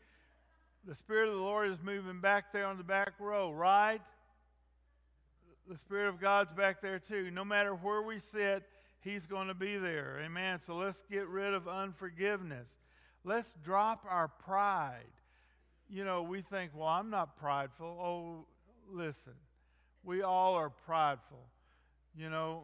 The 0.87 0.95
Spirit 0.95 1.29
of 1.29 1.35
the 1.35 1.41
Lord 1.41 1.69
is 1.69 1.77
moving 1.83 2.19
back 2.19 2.51
there 2.51 2.65
on 2.65 2.77
the 2.77 2.83
back 2.83 3.13
row, 3.19 3.51
right? 3.51 4.01
The 5.67 5.77
Spirit 5.77 6.09
of 6.09 6.19
God's 6.19 6.51
back 6.53 6.81
there 6.81 6.99
too. 6.99 7.29
No 7.29 7.45
matter 7.45 7.75
where 7.75 8.01
we 8.01 8.19
sit, 8.19 8.63
He's 9.05 9.25
going 9.25 9.47
to 9.47 9.53
be 9.53 9.77
there. 9.77 10.19
Amen. 10.25 10.59
So 10.67 10.75
let's 10.75 11.01
get 11.09 11.29
rid 11.29 11.53
of 11.53 11.69
unforgiveness. 11.69 12.67
Let's 13.23 13.55
drop 13.63 14.05
our 14.09 14.27
pride 14.27 15.13
you 15.89 16.03
know, 16.03 16.23
we 16.23 16.41
think, 16.41 16.71
well, 16.75 16.87
I'm 16.87 17.09
not 17.09 17.37
prideful. 17.37 17.85
Oh, 17.85 18.45
listen, 18.91 19.33
we 20.03 20.21
all 20.21 20.55
are 20.55 20.69
prideful. 20.69 21.45
You 22.17 22.29
know, 22.29 22.63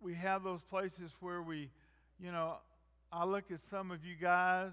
we 0.00 0.14
have 0.14 0.42
those 0.42 0.62
places 0.62 1.14
where 1.20 1.40
we, 1.40 1.70
you 2.20 2.32
know, 2.32 2.56
I 3.12 3.24
look 3.24 3.50
at 3.50 3.60
some 3.70 3.90
of 3.90 4.04
you 4.04 4.14
guys, 4.20 4.72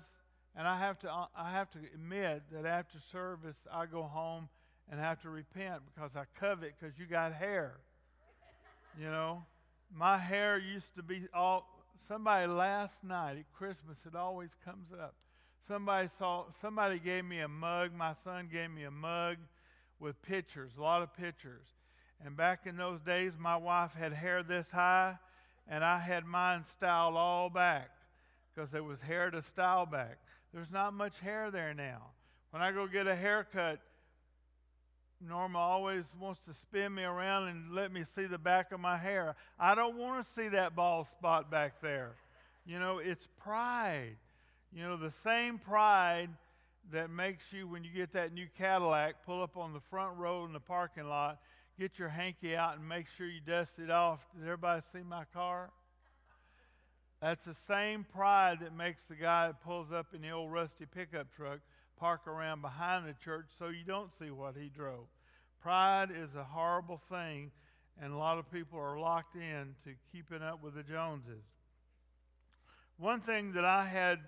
and 0.56 0.68
I 0.68 0.78
have 0.80 1.00
to, 1.00 1.12
I 1.36 1.52
have 1.52 1.70
to 1.72 1.80
admit 1.94 2.44
that 2.52 2.66
after 2.66 2.98
service, 3.12 3.68
I 3.72 3.86
go 3.86 4.04
home 4.04 4.50
and 4.92 5.00
have 5.00 5.22
to 5.22 5.30
repent 5.30 5.82
because 5.94 6.16
I 6.16 6.24
covet 6.40 6.74
because 6.80 6.98
you 6.98 7.06
got 7.06 7.34
hair. 7.34 7.78
You 9.00 9.06
know, 9.06 9.44
my 9.93 10.17
hair 10.17 10.58
used 10.58 10.96
to 10.96 11.03
be 11.03 11.27
all. 11.34 11.67
Somebody 12.08 12.48
last 12.48 13.03
night 13.03 13.38
at 13.38 13.51
Christmas, 13.53 13.98
it 14.08 14.15
always 14.15 14.55
comes 14.65 14.88
up. 14.91 15.15
Somebody 15.67 16.08
saw 16.17 16.46
somebody 16.62 16.98
gave 16.98 17.25
me 17.25 17.39
a 17.39 17.48
mug. 17.48 17.93
My 17.93 18.13
son 18.13 18.50
gave 18.51 18.72
me 18.72 18.84
a 18.84 18.91
mug 18.91 19.38
with 20.00 20.22
pictures, 20.22 20.72
a 20.77 20.81
lot 20.81 21.01
of 21.01 21.13
pictures. 21.13 21.67
And 22.25 22.36
back 22.36 22.65
in 22.65 22.77
those 22.77 23.01
days, 23.01 23.34
my 23.38 23.58
wife 23.58 23.93
had 23.93 24.13
hair 24.13 24.43
this 24.43 24.69
high, 24.69 25.17
and 25.67 25.84
I 25.84 26.00
had 26.00 26.25
mine 26.25 26.63
styled 26.65 27.15
all 27.15 27.50
back 27.50 27.91
because 28.53 28.74
it 28.74 28.84
was 28.84 29.00
hair 29.01 29.29
to 29.31 29.41
style 29.41 29.86
back. 29.86 30.17
There's 30.53 30.72
not 30.72 30.93
much 30.93 31.19
hair 31.19 31.51
there 31.51 31.74
now. 31.74 32.08
When 32.51 32.62
I 32.62 32.72
go 32.72 32.88
get 32.88 33.08
a 33.08 33.15
haircut, 33.15 33.79
Norma 35.22 35.60
always 35.60 36.06
wants 36.20 36.40
to 36.46 36.54
spin 36.54 36.96
me 36.96 37.04
around 37.04 37.50
and 37.50 37.74
let 37.74 37.92
me 37.92 38.04
see 38.04 38.26
the 38.26 38.38
back 38.38 38.72
of 38.72 38.80
my 38.80 38.98
hair. 38.98 39.36
I 39.60 39.76
don't 39.76 39.98
want 39.98 40.24
to 40.24 40.32
see 40.32 40.48
that 40.50 40.76
bald 40.76 41.08
spot 41.08 41.52
back 41.52 41.82
there. 41.82 42.12
You 42.66 42.80
know, 42.80 43.00
it's 43.00 43.28
pride. 43.40 44.16
You 44.74 44.84
know, 44.84 44.96
the 44.98 45.12
same 45.12 45.58
pride 45.58 46.30
that 46.92 47.10
makes 47.10 47.44
you, 47.52 47.68
when 47.68 47.84
you 47.84 47.90
get 47.92 48.14
that 48.14 48.34
new 48.34 48.48
Cadillac, 48.58 49.26
pull 49.26 49.44
up 49.44 49.58
on 49.58 49.74
the 49.74 49.80
front 49.80 50.18
row 50.18 50.46
in 50.46 50.54
the 50.54 50.60
parking 50.60 51.10
lot, 51.10 51.40
get 51.78 52.00
your 52.00 52.10
hanky 52.10 52.56
out 52.56 52.78
and 52.78 52.88
make 52.88 53.08
sure 53.18 53.28
you 53.28 53.42
dust 53.46 53.80
it 53.80 53.92
off. 53.92 54.20
Did 54.36 54.46
everybody 54.46 54.82
see 54.94 55.04
my 55.08 55.26
car? 55.34 55.70
That's 57.22 57.44
the 57.44 57.54
same 57.54 58.06
pride 58.06 58.60
that 58.62 58.74
makes 58.74 59.04
the 59.04 59.16
guy 59.16 59.48
that 59.48 59.62
pulls 59.64 59.92
up 59.92 60.08
in 60.14 60.22
the 60.22 60.30
old 60.30 60.52
rusty 60.52 60.86
pickup 60.86 61.28
truck 61.36 61.60
park 62.00 62.27
around 62.27 62.62
behind 62.62 63.08
the 63.08 63.15
church 63.24 63.48
so 63.58 63.68
you 63.68 63.84
don't 63.86 64.13
see 64.18 64.32
what 64.32 64.56
he 64.56 64.70
drove. 64.70 65.06
Pride 65.62 66.10
is 66.12 66.36
a 66.36 66.44
horrible 66.44 67.01
thing, 67.10 67.51
and 68.01 68.13
a 68.13 68.18
lot 68.18 68.38
of 68.38 68.51
people 68.51 68.79
are 68.79 69.00
locked 69.00 69.36
in 69.36 69.75
to 69.84 69.91
keeping 70.12 70.41
up 70.41 70.63
with 70.63 70.75
the 70.75 70.84
Joneses. 70.84 71.44
One 72.98 73.20
thing 73.20 73.53
that 73.53 73.65
I 73.65 73.86
had 73.86 74.20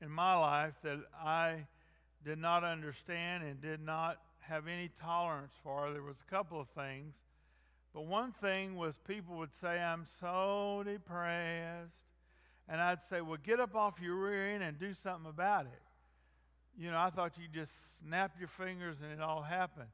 in 0.00 0.10
my 0.10 0.34
life 0.36 0.74
that 0.82 0.98
I 1.20 1.66
did 2.24 2.38
not 2.38 2.64
understand 2.64 3.44
and 3.44 3.60
did 3.60 3.80
not 3.80 4.18
have 4.40 4.68
any 4.68 4.90
tolerance 5.00 5.52
for. 5.62 5.92
There 5.92 6.02
was 6.02 6.16
a 6.26 6.30
couple 6.30 6.60
of 6.60 6.68
things. 6.70 7.14
But 7.94 8.06
one 8.06 8.32
thing 8.32 8.76
was 8.76 8.96
people 9.06 9.36
would 9.38 9.54
say, 9.54 9.78
I'm 9.78 10.04
so 10.20 10.82
depressed. 10.84 12.04
And 12.68 12.80
I'd 12.80 13.02
say, 13.02 13.20
Well, 13.20 13.38
get 13.42 13.60
up 13.60 13.74
off 13.74 14.00
your 14.00 14.16
rear 14.16 14.54
end 14.54 14.62
and 14.62 14.78
do 14.78 14.92
something 14.92 15.30
about 15.30 15.66
it. 15.66 15.85
You 16.78 16.90
know, 16.90 16.98
I 16.98 17.10
thought 17.10 17.32
you 17.38 17.44
just 17.52 17.72
snap 17.98 18.32
your 18.38 18.48
fingers 18.48 18.96
and 19.02 19.10
it 19.10 19.20
all 19.20 19.42
happened. 19.42 19.88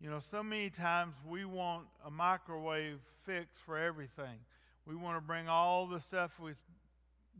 You 0.00 0.10
know, 0.10 0.20
so 0.30 0.42
many 0.42 0.68
times 0.68 1.14
we 1.26 1.44
want 1.44 1.86
a 2.06 2.10
microwave 2.10 2.98
fix 3.24 3.56
for 3.64 3.78
everything. 3.78 4.38
We 4.86 4.96
want 4.96 5.16
to 5.16 5.20
bring 5.20 5.48
all 5.48 5.86
the 5.86 6.00
stuff 6.00 6.32
we 6.40 6.52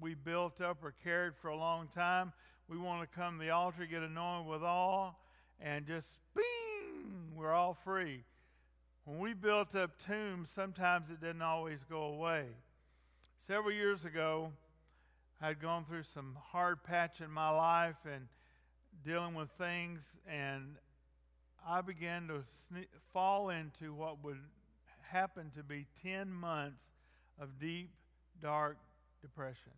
we 0.00 0.14
built 0.14 0.62
up 0.62 0.78
or 0.82 0.94
carried 1.04 1.34
for 1.42 1.48
a 1.48 1.56
long 1.56 1.88
time. 1.94 2.32
We 2.68 2.78
want 2.78 3.02
to 3.02 3.18
come 3.18 3.38
to 3.38 3.44
the 3.44 3.50
altar, 3.50 3.84
get 3.84 4.02
anointed 4.02 4.50
with 4.50 4.62
all, 4.62 5.20
and 5.60 5.86
just 5.86 6.18
bing, 6.34 7.32
we're 7.36 7.52
all 7.52 7.76
free. 7.84 8.24
When 9.04 9.18
we 9.18 9.34
built 9.34 9.74
up 9.74 9.90
tombs, 10.06 10.48
sometimes 10.54 11.10
it 11.10 11.20
didn't 11.20 11.42
always 11.42 11.80
go 11.88 12.04
away. 12.04 12.46
Several 13.46 13.72
years 13.72 14.04
ago, 14.04 14.52
I 15.42 15.48
had 15.48 15.60
gone 15.60 15.84
through 15.84 16.04
some 16.04 16.38
hard 16.52 16.84
patch 16.84 17.20
in 17.20 17.30
my 17.30 17.50
life 17.50 17.96
and 18.10 18.28
dealing 19.04 19.34
with 19.34 19.50
things, 19.58 20.00
and 20.28 20.76
I 21.66 21.80
began 21.80 22.28
to 22.28 22.42
sne- 22.72 22.86
fall 23.12 23.50
into 23.50 23.94
what 23.94 24.22
would 24.24 24.38
happen 25.10 25.50
to 25.56 25.62
be 25.62 25.86
10 26.02 26.32
months 26.32 26.82
of 27.40 27.58
deep, 27.58 27.90
dark 28.40 28.76
depression. 29.22 29.72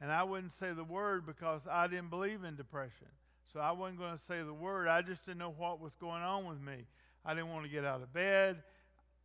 And 0.00 0.12
I 0.12 0.22
wouldn't 0.24 0.52
say 0.52 0.72
the 0.72 0.84
word 0.84 1.24
because 1.26 1.62
I 1.70 1.86
didn't 1.86 2.10
believe 2.10 2.44
in 2.44 2.56
depression. 2.56 3.08
So 3.52 3.60
I 3.60 3.72
wasn't 3.72 3.98
going 3.98 4.16
to 4.16 4.22
say 4.24 4.42
the 4.42 4.52
word. 4.52 4.88
I 4.88 5.02
just 5.02 5.24
didn't 5.24 5.38
know 5.38 5.54
what 5.56 5.80
was 5.80 5.92
going 6.00 6.22
on 6.22 6.46
with 6.46 6.60
me. 6.60 6.84
I 7.24 7.34
didn't 7.34 7.50
want 7.50 7.64
to 7.64 7.70
get 7.70 7.84
out 7.84 8.02
of 8.02 8.12
bed. 8.12 8.62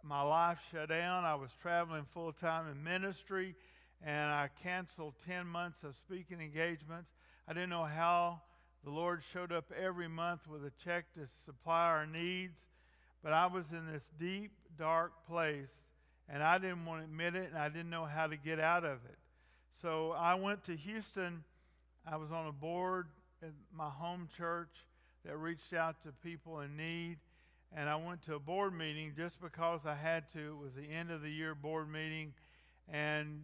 My 0.03 0.21
life 0.21 0.59
shut 0.71 0.89
down. 0.89 1.25
I 1.25 1.35
was 1.35 1.51
traveling 1.61 2.05
full 2.13 2.31
time 2.31 2.69
in 2.71 2.83
ministry, 2.83 3.55
and 4.03 4.31
I 4.31 4.49
canceled 4.63 5.13
10 5.27 5.45
months 5.45 5.83
of 5.83 5.95
speaking 5.95 6.39
engagements. 6.39 7.11
I 7.47 7.53
didn't 7.53 7.69
know 7.69 7.83
how 7.83 8.41
the 8.83 8.89
Lord 8.89 9.21
showed 9.33 9.51
up 9.51 9.65
every 9.71 10.07
month 10.07 10.47
with 10.47 10.65
a 10.65 10.71
check 10.83 11.05
to 11.13 11.21
supply 11.45 11.85
our 11.85 12.05
needs, 12.05 12.57
but 13.23 13.33
I 13.33 13.45
was 13.45 13.65
in 13.71 13.91
this 13.91 14.09
deep, 14.19 14.51
dark 14.77 15.11
place, 15.27 15.69
and 16.27 16.41
I 16.41 16.57
didn't 16.57 16.85
want 16.85 17.01
to 17.01 17.05
admit 17.05 17.35
it, 17.35 17.49
and 17.49 17.57
I 17.57 17.69
didn't 17.69 17.89
know 17.89 18.05
how 18.05 18.27
to 18.27 18.37
get 18.37 18.59
out 18.59 18.83
of 18.83 18.99
it. 19.05 19.17
So 19.81 20.11
I 20.11 20.35
went 20.35 20.63
to 20.65 20.75
Houston. 20.75 21.43
I 22.05 22.17
was 22.17 22.31
on 22.31 22.47
a 22.47 22.51
board 22.51 23.07
at 23.41 23.51
my 23.75 23.89
home 23.89 24.29
church 24.37 24.85
that 25.25 25.37
reached 25.37 25.73
out 25.73 26.01
to 26.03 26.11
people 26.23 26.61
in 26.61 26.75
need. 26.75 27.17
And 27.75 27.87
I 27.87 27.95
went 27.95 28.21
to 28.23 28.35
a 28.35 28.39
board 28.39 28.77
meeting 28.77 29.13
just 29.15 29.39
because 29.41 29.85
I 29.85 29.95
had 29.95 30.31
to. 30.33 30.39
It 30.39 30.57
was 30.57 30.73
the 30.73 30.93
end 30.93 31.09
of 31.09 31.21
the 31.21 31.29
year 31.29 31.55
board 31.55 31.89
meeting. 31.89 32.33
And 32.89 33.43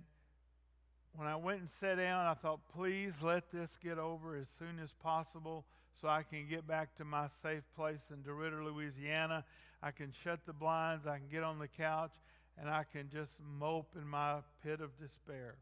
when 1.18 1.28
I 1.28 1.36
went 1.36 1.60
and 1.60 1.70
sat 1.70 1.98
down, 1.98 2.26
I 2.26 2.34
thought, 2.34 2.62
please 2.74 3.14
let 3.22 3.52
this 3.52 3.78
get 3.84 3.98
over 3.98 4.38
as 4.38 4.48
soon 4.58 4.80
as 4.82 4.94
possible 4.94 5.66
so 6.00 6.08
I 6.08 6.24
can 6.24 6.48
get 6.48 6.66
back 6.66 6.96
to 6.96 7.04
my 7.04 7.28
safe 7.28 7.64
place 7.76 8.00
in 8.12 8.18
DeRidder, 8.18 8.64
Louisiana. 8.64 9.44
I 9.84 9.92
can 9.92 10.14
shut 10.24 10.46
the 10.46 10.54
blinds, 10.54 11.06
I 11.06 11.18
can 11.18 11.28
get 11.30 11.44
on 11.44 11.60
the 11.60 11.68
couch, 11.68 12.14
and 12.58 12.70
I 12.70 12.86
can 12.92 13.10
just 13.10 13.34
mope 13.60 13.96
in 14.00 14.08
my 14.08 14.38
pit 14.64 14.80
of 14.80 14.98
despair 14.98 15.56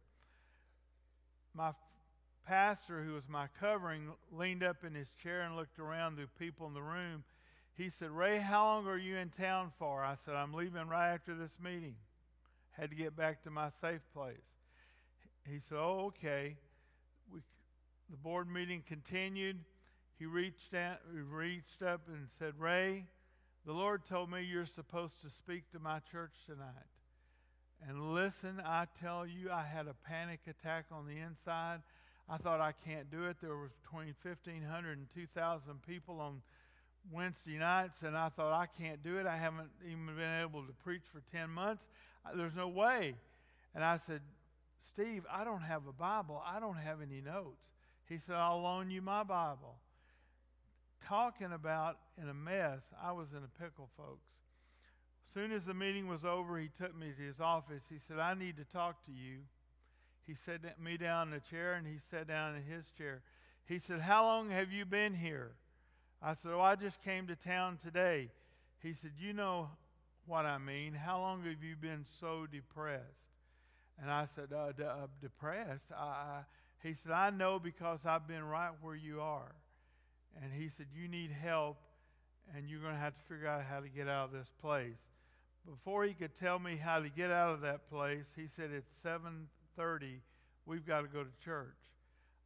my 1.56 1.72
pastor, 2.46 3.04
who 3.04 3.14
was 3.14 3.24
my 3.28 3.48
covering, 3.60 4.10
leaned 4.32 4.64
up 4.64 4.84
in 4.84 4.94
his 4.94 5.08
chair 5.24 5.42
and 5.42 5.56
looked 5.56 5.80
around 5.80 6.18
the 6.18 6.28
people 6.38 6.68
in 6.68 6.74
the 6.74 6.82
room. 6.82 7.24
He 7.76 7.90
said, 7.90 8.12
Ray, 8.12 8.40
how 8.40 8.66
long 8.66 8.88
are 8.88 8.98
you 8.98 9.18
in 9.18 9.30
town 9.30 9.72
for? 9.80 10.04
I 10.04 10.16
said, 10.16 10.36
I'm 10.36 10.54
leaving 10.54 10.88
right 10.88 11.14
after 11.14 11.34
this 11.34 11.58
meeting. 11.62 11.96
Had 12.72 12.90
to 12.90 12.96
get 12.96 13.16
back 13.16 13.44
to 13.44 13.50
my 13.50 13.70
safe 13.82 14.02
place. 14.14 14.36
He 15.50 15.60
said, 15.60 15.78
Oh, 15.78 16.06
okay. 16.08 16.58
We, 17.32 17.40
the 18.10 18.18
board 18.18 18.50
meeting 18.52 18.84
continued. 18.88 19.60
he 20.18 20.26
reached, 20.26 20.74
out, 20.74 20.98
he 21.14 21.20
reached 21.20 21.82
up 21.82 22.02
and 22.08 22.28
said, 22.40 22.54
Ray, 22.58 23.06
the 23.66 23.74
Lord 23.74 24.06
told 24.06 24.30
me 24.32 24.44
you're 24.44 24.66
supposed 24.66 25.22
to 25.22 25.30
speak 25.30 25.72
to 25.72 25.80
my 25.80 26.00
church 26.12 26.34
tonight. 26.46 26.90
And 27.88 28.14
listen, 28.14 28.62
I 28.64 28.86
tell 29.02 29.26
you, 29.26 29.52
I 29.52 29.64
had 29.64 29.88
a 29.88 29.96
panic 30.08 30.42
attack 30.48 30.86
on 30.92 31.06
the 31.06 31.18
inside. 31.18 31.82
I 32.28 32.38
thought 32.38 32.62
I 32.62 32.72
can't 32.72 33.12
do 33.12 33.26
it. 33.26 33.38
There 33.42 33.56
was 33.56 33.72
between 33.84 34.16
1,500 34.24 34.98
and 34.98 35.08
2,000 35.14 35.82
people 35.86 36.20
on 36.20 36.42
Wednesday 37.12 37.58
nights, 37.58 38.02
and 38.02 38.18
I 38.18 38.30
thought 38.30 38.52
I 38.52 38.66
can't 38.66 39.04
do 39.04 39.18
it. 39.18 39.28
I 39.28 39.38
haven't 39.38 39.70
even 39.86 40.08
been 40.08 40.42
able 40.42 40.64
to 40.64 40.74
preach 40.84 41.04
for 41.12 41.22
10 41.32 41.50
months. 41.50 41.88
There's 42.36 42.56
no 42.56 42.68
way. 42.68 43.16
And 43.76 43.84
I 43.84 43.98
said, 43.98 44.22
Steve, 44.90 45.26
I 45.32 45.44
don't 45.44 45.62
have 45.62 45.88
a 45.88 45.94
Bible. 45.94 46.42
I 46.46 46.60
don't 46.60 46.78
have 46.78 47.02
any 47.02 47.22
notes. 47.22 47.62
He 48.08 48.18
said, 48.18 48.36
I'll 48.36 48.62
loan 48.62 48.90
you 48.90 49.02
my 49.02 49.24
Bible. 49.24 49.76
Talking 51.08 51.52
about 51.54 51.98
in 52.22 52.30
a 52.30 52.34
mess, 52.34 52.82
I 53.02 53.12
was 53.12 53.28
in 53.32 53.40
a 53.40 53.64
pickle, 53.64 53.90
folks. 53.98 54.28
As 55.28 55.34
soon 55.34 55.52
as 55.52 55.66
the 55.66 55.74
meeting 55.74 56.08
was 56.08 56.24
over, 56.24 56.58
he 56.58 56.70
took 56.78 56.96
me 56.98 57.12
to 57.18 57.22
his 57.22 57.40
office. 57.40 57.84
He 57.90 57.98
said, 58.08 58.20
I 58.20 58.34
need 58.34 58.58
to 58.58 58.64
talk 58.64 59.04
to 59.06 59.12
you. 59.12 59.40
He 60.26 60.36
sat 60.46 60.82
me 60.82 60.98
down 60.98 61.30
in 61.30 61.34
a 61.36 61.40
chair, 61.40 61.74
and 61.74 61.86
he 61.86 61.98
sat 62.10 62.28
down 62.28 62.56
in 62.56 62.64
his 62.64 62.86
chair. 62.98 63.22
He 63.66 63.80
said, 63.80 64.00
How 64.00 64.24
long 64.24 64.50
have 64.50 64.72
you 64.72 64.86
been 64.86 65.14
here? 65.14 65.52
I 66.22 66.34
said, 66.34 66.52
Oh, 66.54 66.62
I 66.62 66.76
just 66.76 67.04
came 67.04 67.28
to 67.28 67.36
town 67.36 67.78
today. 67.84 68.30
He 68.82 68.94
said, 68.94 69.12
You 69.20 69.34
know 69.34 69.70
what 70.26 70.46
I 70.46 70.58
mean. 70.58 70.94
How 70.94 71.20
long 71.20 71.44
have 71.44 71.64
you 71.64 71.76
been 71.76 72.06
so 72.20 72.48
depressed? 72.52 73.04
And 74.02 74.12
I 74.12 74.26
said, 74.26 74.52
uh, 74.54 74.72
d- 74.72 74.84
uh, 74.84 75.08
Depressed? 75.22 75.92
I, 75.96 76.42
he 76.84 76.94
said, 76.94 77.12
I 77.12 77.30
know 77.30 77.60
because 77.60 78.00
I've 78.06 78.28
been 78.28 78.44
right 78.44 78.72
where 78.82 78.96
you 78.96 79.22
are. 79.22 79.56
And 80.42 80.52
he 80.54 80.70
said, 80.70 80.88
You 80.94 81.08
need 81.08 81.32
help, 81.32 81.78
and 82.56 82.70
you're 82.70 82.82
going 82.82 82.94
to 82.94 83.00
have 83.00 83.16
to 83.16 83.24
figure 83.24 83.48
out 83.48 83.64
how 83.64 83.80
to 83.80 83.90
get 83.90 84.08
out 84.08 84.26
of 84.26 84.32
this 84.32 84.52
place. 84.62 85.00
Before 85.66 86.04
he 86.04 86.14
could 86.14 86.36
tell 86.36 86.60
me 86.60 86.76
how 86.76 87.00
to 87.00 87.10
get 87.10 87.32
out 87.32 87.54
of 87.54 87.62
that 87.62 87.90
place, 87.90 88.26
he 88.36 88.48
said, 88.48 88.72
It's 88.72 88.92
7:30. 89.04 90.20
We've 90.66 90.86
got 90.86 91.02
to 91.02 91.08
go 91.08 91.24
to 91.24 91.30
church. 91.44 91.78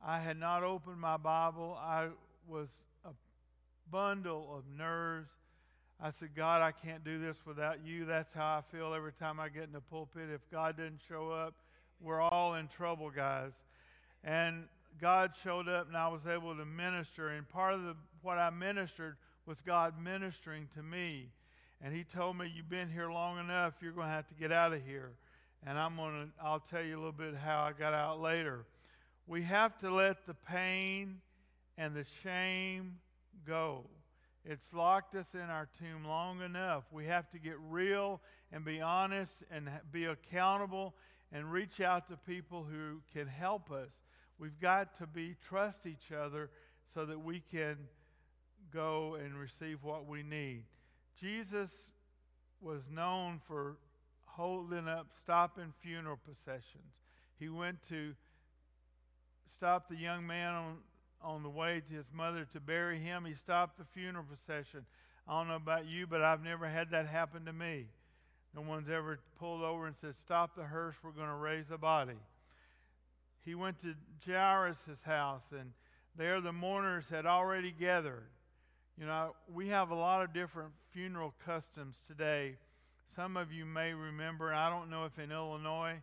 I 0.05 0.19
had 0.19 0.37
not 0.37 0.63
opened 0.63 0.99
my 0.99 1.17
Bible. 1.17 1.77
I 1.79 2.09
was 2.47 2.69
a 3.03 3.09
bundle 3.91 4.55
of 4.55 4.63
nerves. 4.77 5.31
I 6.01 6.11
said, 6.11 6.29
God, 6.33 6.61
I 6.61 6.71
can't 6.71 7.03
do 7.03 7.19
this 7.19 7.35
without 7.45 7.85
you. 7.85 8.05
That's 8.05 8.31
how 8.33 8.57
I 8.57 8.61
feel 8.75 8.93
every 8.93 9.11
time 9.11 9.37
I 9.39 9.49
get 9.49 9.63
in 9.63 9.73
the 9.73 9.81
pulpit. 9.81 10.29
If 10.33 10.41
God 10.49 10.77
didn't 10.77 11.01
show 11.09 11.31
up, 11.31 11.55
we're 12.01 12.21
all 12.21 12.55
in 12.55 12.69
trouble, 12.69 13.09
guys. 13.09 13.51
And 14.23 14.63
God 15.01 15.31
showed 15.43 15.67
up, 15.67 15.87
and 15.87 15.97
I 15.97 16.07
was 16.07 16.21
able 16.25 16.55
to 16.55 16.63
minister. 16.63 17.29
And 17.29 17.47
part 17.47 17.73
of 17.73 17.83
the, 17.83 17.95
what 18.21 18.37
I 18.37 18.49
ministered 18.49 19.17
was 19.45 19.59
God 19.59 19.93
ministering 20.01 20.69
to 20.75 20.81
me. 20.81 21.27
And 21.81 21.93
He 21.93 22.05
told 22.05 22.37
me, 22.37 22.49
You've 22.53 22.69
been 22.69 22.89
here 22.89 23.11
long 23.11 23.37
enough. 23.37 23.73
You're 23.81 23.91
going 23.91 24.07
to 24.07 24.13
have 24.13 24.27
to 24.29 24.35
get 24.35 24.53
out 24.53 24.71
of 24.71 24.85
here. 24.85 25.11
And 25.67 25.77
I'm 25.77 25.97
going 25.97 26.13
to, 26.13 26.45
I'll 26.45 26.61
tell 26.61 26.81
you 26.81 26.95
a 26.95 26.99
little 26.99 27.11
bit 27.11 27.35
how 27.35 27.59
I 27.63 27.73
got 27.77 27.93
out 27.93 28.21
later. 28.21 28.65
We 29.27 29.43
have 29.43 29.77
to 29.79 29.93
let 29.93 30.25
the 30.25 30.33
pain 30.33 31.19
and 31.77 31.93
the 31.93 32.05
shame 32.23 32.99
go. 33.45 33.83
It's 34.51 34.73
locked 34.73 35.13
us 35.13 35.35
in 35.35 35.41
our 35.41 35.69
tomb 35.77 36.05
long 36.05 36.41
enough. 36.41 36.85
We 36.91 37.05
have 37.05 37.29
to 37.33 37.37
get 37.37 37.53
real 37.69 38.19
and 38.51 38.65
be 38.65 38.81
honest 38.81 39.43
and 39.51 39.69
be 39.91 40.05
accountable 40.05 40.95
and 41.31 41.51
reach 41.51 41.79
out 41.81 42.07
to 42.07 42.17
people 42.17 42.65
who 42.67 43.01
can 43.13 43.27
help 43.27 43.69
us. 43.69 43.91
We've 44.39 44.59
got 44.59 44.97
to 44.97 45.05
be 45.05 45.35
trust 45.47 45.85
each 45.85 46.11
other 46.11 46.49
so 46.95 47.05
that 47.05 47.19
we 47.19 47.43
can 47.51 47.77
go 48.73 49.19
and 49.23 49.35
receive 49.37 49.83
what 49.83 50.07
we 50.07 50.23
need. 50.23 50.63
Jesus 51.21 51.91
was 52.59 52.81
known 52.91 53.41
for 53.47 53.77
holding 54.25 54.87
up, 54.87 55.11
stopping 55.21 55.73
funeral 55.79 56.17
processions. 56.17 56.95
He 57.39 57.49
went 57.49 57.87
to 57.89 58.15
stop 59.55 59.89
the 59.89 59.95
young 59.95 60.25
man 60.25 60.53
on, 60.55 60.77
on 61.21 61.43
the 61.43 61.49
way 61.49 61.82
to 61.88 61.93
his 61.93 62.08
mother 62.13 62.45
to 62.53 62.60
bury 62.60 62.99
him. 62.99 63.25
He 63.25 63.36
stopped 63.36 63.77
the 63.77 63.86
funeral 63.86 64.25
procession. 64.25 64.86
I 65.27 65.38
don't 65.38 65.47
know 65.47 65.55
about 65.55 65.88
you, 65.88 66.08
but 66.08 66.21
I've 66.21 66.43
never 66.43 66.67
had 66.67 66.91
that 66.91 67.08
happen 67.08 67.45
to 67.45 67.53
me. 67.53 67.86
No 68.55 68.62
one's 68.62 68.89
ever 68.89 69.19
pulled 69.38 69.62
over 69.62 69.86
and 69.86 69.95
said, 69.95 70.15
Stop 70.15 70.55
the 70.55 70.63
hearse, 70.63 70.95
we're 71.03 71.12
going 71.12 71.27
to 71.27 71.36
raise 71.36 71.67
the 71.67 71.77
body. 71.77 72.17
He 73.45 73.55
went 73.55 73.79
to 73.82 73.93
Jairus' 74.25 75.03
house, 75.03 75.45
and 75.51 75.71
there 76.15 76.41
the 76.41 76.51
mourners 76.51 77.10
had 77.10 77.25
already 77.25 77.71
gathered. 77.71 78.29
You 78.97 79.05
know, 79.05 79.36
we 79.53 79.69
have 79.69 79.91
a 79.91 79.95
lot 79.95 80.23
of 80.23 80.34
different 80.34 80.71
funeral 80.91 81.34
customs 81.45 82.01
today. 82.08 82.58
Some 83.15 83.38
of 83.38 83.51
you 83.51 83.65
may 83.65 83.93
remember, 83.93 84.53
I 84.53 84.69
don't 84.69 84.89
know 84.89 85.05
if 85.05 85.17
in 85.19 85.32
Illinois, 85.32 86.01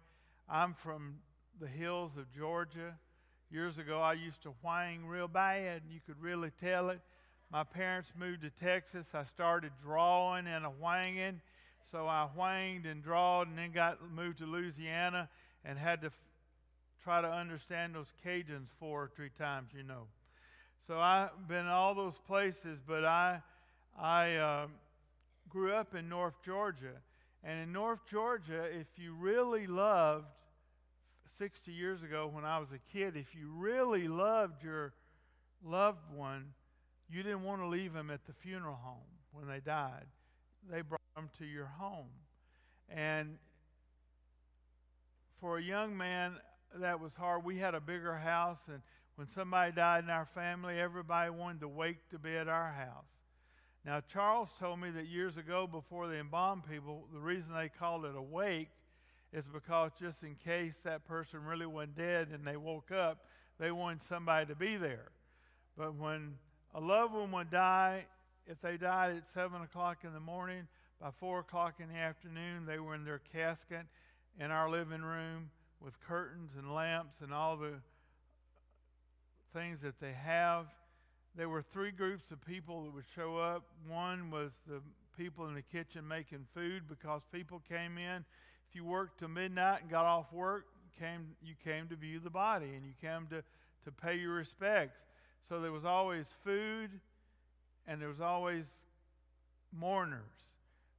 I'm 0.49 0.75
from 0.75 1.17
the 1.61 1.67
hills 1.67 2.13
of 2.17 2.33
Georgia. 2.33 2.95
Years 3.51 3.79
ago, 3.79 4.01
I 4.01 4.15
used 4.15 4.43
to 4.43 4.53
whine 4.63 5.05
real 5.05 5.29
bad, 5.29 5.83
and 5.83 5.93
you 5.93 6.01
could 6.05 6.21
really 6.21 6.51
tell 6.61 6.91
it. 6.91 7.01
My 7.53 7.63
parents 7.63 8.13
moved 8.19 8.43
to 8.43 8.51
Texas. 8.51 9.15
I 9.15 9.23
started 9.23 9.71
drawing 9.81 10.49
and 10.49 10.67
a 10.67 10.71
whinging. 10.83 11.37
So 11.93 12.09
I 12.09 12.27
whanged 12.37 12.87
and 12.87 13.05
drawed 13.05 13.47
and 13.47 13.57
then 13.57 13.71
got 13.71 13.99
moved 14.11 14.39
to 14.39 14.47
Louisiana 14.47 15.29
and 15.65 15.79
had 15.79 16.01
to 16.01 16.09
f- 16.09 16.19
try 17.05 17.21
to 17.21 17.31
understand 17.31 17.95
those 17.95 18.13
Cajuns 18.25 18.67
four 18.81 19.05
or 19.05 19.11
three 19.15 19.31
times, 19.39 19.71
you 19.77 19.85
know. 19.85 20.09
So 20.89 20.99
I've 20.99 21.47
been 21.47 21.67
all 21.67 21.95
those 21.95 22.19
places, 22.27 22.81
but 22.85 23.05
I, 23.05 23.41
I 23.97 24.35
uh, 24.35 24.67
grew 25.49 25.73
up 25.73 25.95
in 25.95 26.09
North 26.09 26.35
Georgia. 26.45 26.95
And 27.45 27.61
in 27.61 27.73
North 27.73 28.01
Georgia, 28.11 28.65
if 28.65 28.89
you 28.97 29.15
really 29.15 29.69
loved 29.69 30.27
60 31.39 31.73
years 31.73 32.03
ago 32.03 32.29
when 32.33 32.45
I 32.45 32.59
was 32.59 32.69
a 32.73 32.79
kid, 32.93 33.17
if 33.17 33.35
you 33.35 33.51
really 33.51 34.09
loved 34.09 34.63
your 34.63 34.93
loved 35.65 36.13
one, 36.15 36.47
you 37.09 37.23
didn't 37.23 37.43
want 37.43 37.61
to 37.61 37.67
leave 37.67 37.93
them 37.93 38.11
at 38.11 38.27
the 38.27 38.33
funeral 38.33 38.79
home 38.83 38.97
when 39.33 39.47
they 39.47 39.61
died. 39.61 40.07
They 40.71 40.83
brought 40.83 41.01
them 41.15 41.31
to 41.39 41.45
your 41.45 41.67
home. 41.67 42.09
And 42.89 43.39
for 45.41 45.59
a 45.59 45.63
young 45.63 45.97
man, 45.97 46.35
that 46.81 47.01
was 47.01 47.13
hard. 47.15 47.45
We 47.45 47.59
had 47.59 47.75
a 47.75 47.81
bigger 47.81 48.17
house, 48.17 48.61
and 48.69 48.81
when 49.17 49.29
somebody 49.29 49.73
died 49.73 50.05
in 50.05 50.11
our 50.11 50.27
family, 50.35 50.79
everybody 50.79 51.31
wanted 51.31 51.61
to 51.61 51.69
wake 51.69 52.09
to 52.11 52.19
be 52.19 52.37
at 52.37 52.49
our 52.49 52.73
house. 52.73 53.07
Now, 53.85 54.01
Charles 54.13 54.51
told 54.59 54.81
me 54.81 54.91
that 54.91 55.07
years 55.07 55.37
ago, 55.37 55.67
before 55.67 56.09
they 56.09 56.19
embalmed 56.19 56.69
people, 56.69 57.07
the 57.13 57.21
reason 57.21 57.55
they 57.55 57.69
called 57.69 58.05
it 58.05 58.17
a 58.17 58.23
wake 58.23 58.71
is 59.33 59.45
because 59.53 59.93
just 60.01 60.23
in 60.23 60.37
case 60.37 60.77
that 60.85 61.07
person 61.07 61.45
really 61.45 61.67
wasn't 61.67 61.97
dead 61.97 62.29
and 62.33 62.47
they 62.47 62.57
woke 62.57 62.91
up, 62.91 63.25
they 63.59 63.71
wanted 63.71 64.03
somebody 64.03 64.47
to 64.47 64.55
be 64.55 64.77
there. 64.77 65.09
But 65.77 65.95
when 65.95 66.35
a 66.75 66.81
loved 66.81 67.15
one 67.15 67.33
would 67.33 67.51
die, 67.51 68.07
if 68.47 68.61
they 68.61 68.77
died 68.77 69.17
at 69.17 69.29
7 69.29 69.61
o'clock 69.63 69.99
in 70.05 70.13
the 70.13 70.21
morning, 70.21 70.67
by 71.01 71.11
4 71.11 71.41
o'clock 71.41 71.75
in 71.81 71.89
the 71.89 71.99
afternoon, 71.99 72.65
they 72.67 72.79
were 72.79 72.95
in 72.95 73.05
their 73.05 73.21
casket 73.33 73.87
in 74.39 74.51
our 74.51 74.71
living 74.71 75.03
room 75.03 75.51
with 75.81 76.01
curtains 76.01 76.53
and 76.57 76.75
lamps 76.75 77.17
and 77.21 77.33
all 77.33 77.57
the 77.57 77.75
things 79.53 79.81
that 79.83 80.01
they 80.01 80.13
have. 80.13 80.67
There 81.35 81.49
were 81.49 81.63
three 81.63 81.91
groups 81.91 82.31
of 82.31 82.45
people 82.47 82.85
that 82.85 82.95
would 82.95 83.05
show 83.15 83.37
up. 83.37 83.65
One 83.89 84.31
was 84.31 84.53
the 84.67 84.81
people 85.17 85.47
in 85.47 85.55
the 85.55 85.63
kitchen 85.63 86.07
making 86.07 86.47
food 86.55 86.85
because 86.89 87.23
people 87.33 87.63
came 87.69 87.99
in 87.99 88.25
if 88.69 88.77
you 88.77 88.85
worked 88.85 89.21
till 89.21 89.29
midnight 89.29 89.83
and 89.83 89.91
got 89.91 90.05
off 90.05 90.33
work, 90.33 90.67
came, 90.99 91.37
you 91.43 91.55
came 91.65 91.89
to 91.89 91.97
view 91.97 92.21
the 92.21 92.31
body 92.31 92.67
and 92.75 92.85
you 92.85 92.93
came 93.01 93.27
to, 93.29 93.43
to 93.85 93.93
pay 93.93 94.17
your 94.17 94.35
respects. 94.35 94.99
So 95.49 95.61
there 95.61 95.73
was 95.73 95.85
always 95.85 96.27
food 96.45 96.91
and 97.87 98.01
there 98.01 98.09
was 98.09 98.21
always 98.21 98.65
mourners. 99.73 100.23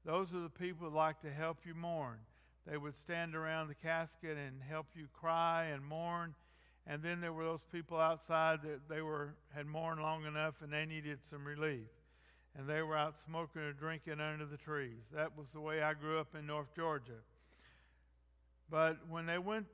Those 0.06 0.34
are 0.34 0.40
the 0.40 0.50
people 0.50 0.90
that 0.90 0.96
like 0.96 1.22
to 1.22 1.32
help 1.32 1.58
you 1.66 1.74
mourn. 1.74 2.18
They 2.66 2.78
would 2.78 2.98
stand 2.98 3.36
around 3.36 3.68
the 3.68 3.76
casket 3.76 4.38
and 4.38 4.62
help 4.68 4.88
you 4.96 5.08
cry 5.14 5.66
and 5.66 5.84
mourn. 5.84 6.34
And 6.86 7.04
then 7.04 7.20
there 7.20 7.34
were 7.34 7.44
those 7.44 7.66
people 7.72 7.98
outside 7.98 8.60
that 8.64 8.88
they 8.90 9.02
were 9.02 9.36
had 9.54 9.66
mourned 9.66 10.02
long 10.02 10.26
enough 10.26 10.56
and 10.62 10.72
they 10.72 10.86
needed 10.86 11.20
some 11.30 11.46
relief. 11.46 11.88
And 12.58 12.68
they 12.68 12.82
were 12.82 12.98
out 12.98 13.16
smoking 13.24 13.62
or 13.62 13.74
drinking 13.74 14.20
under 14.20 14.46
the 14.46 14.58
trees. 14.58 15.04
That 15.14 15.38
was 15.38 15.48
the 15.54 15.60
way 15.60 15.82
I 15.82 15.94
grew 15.94 16.20
up 16.20 16.36
in 16.38 16.48
North 16.48 16.74
Georgia. 16.76 17.20
But 18.70 18.98
when 19.10 19.26
they 19.26 19.38
went, 19.38 19.66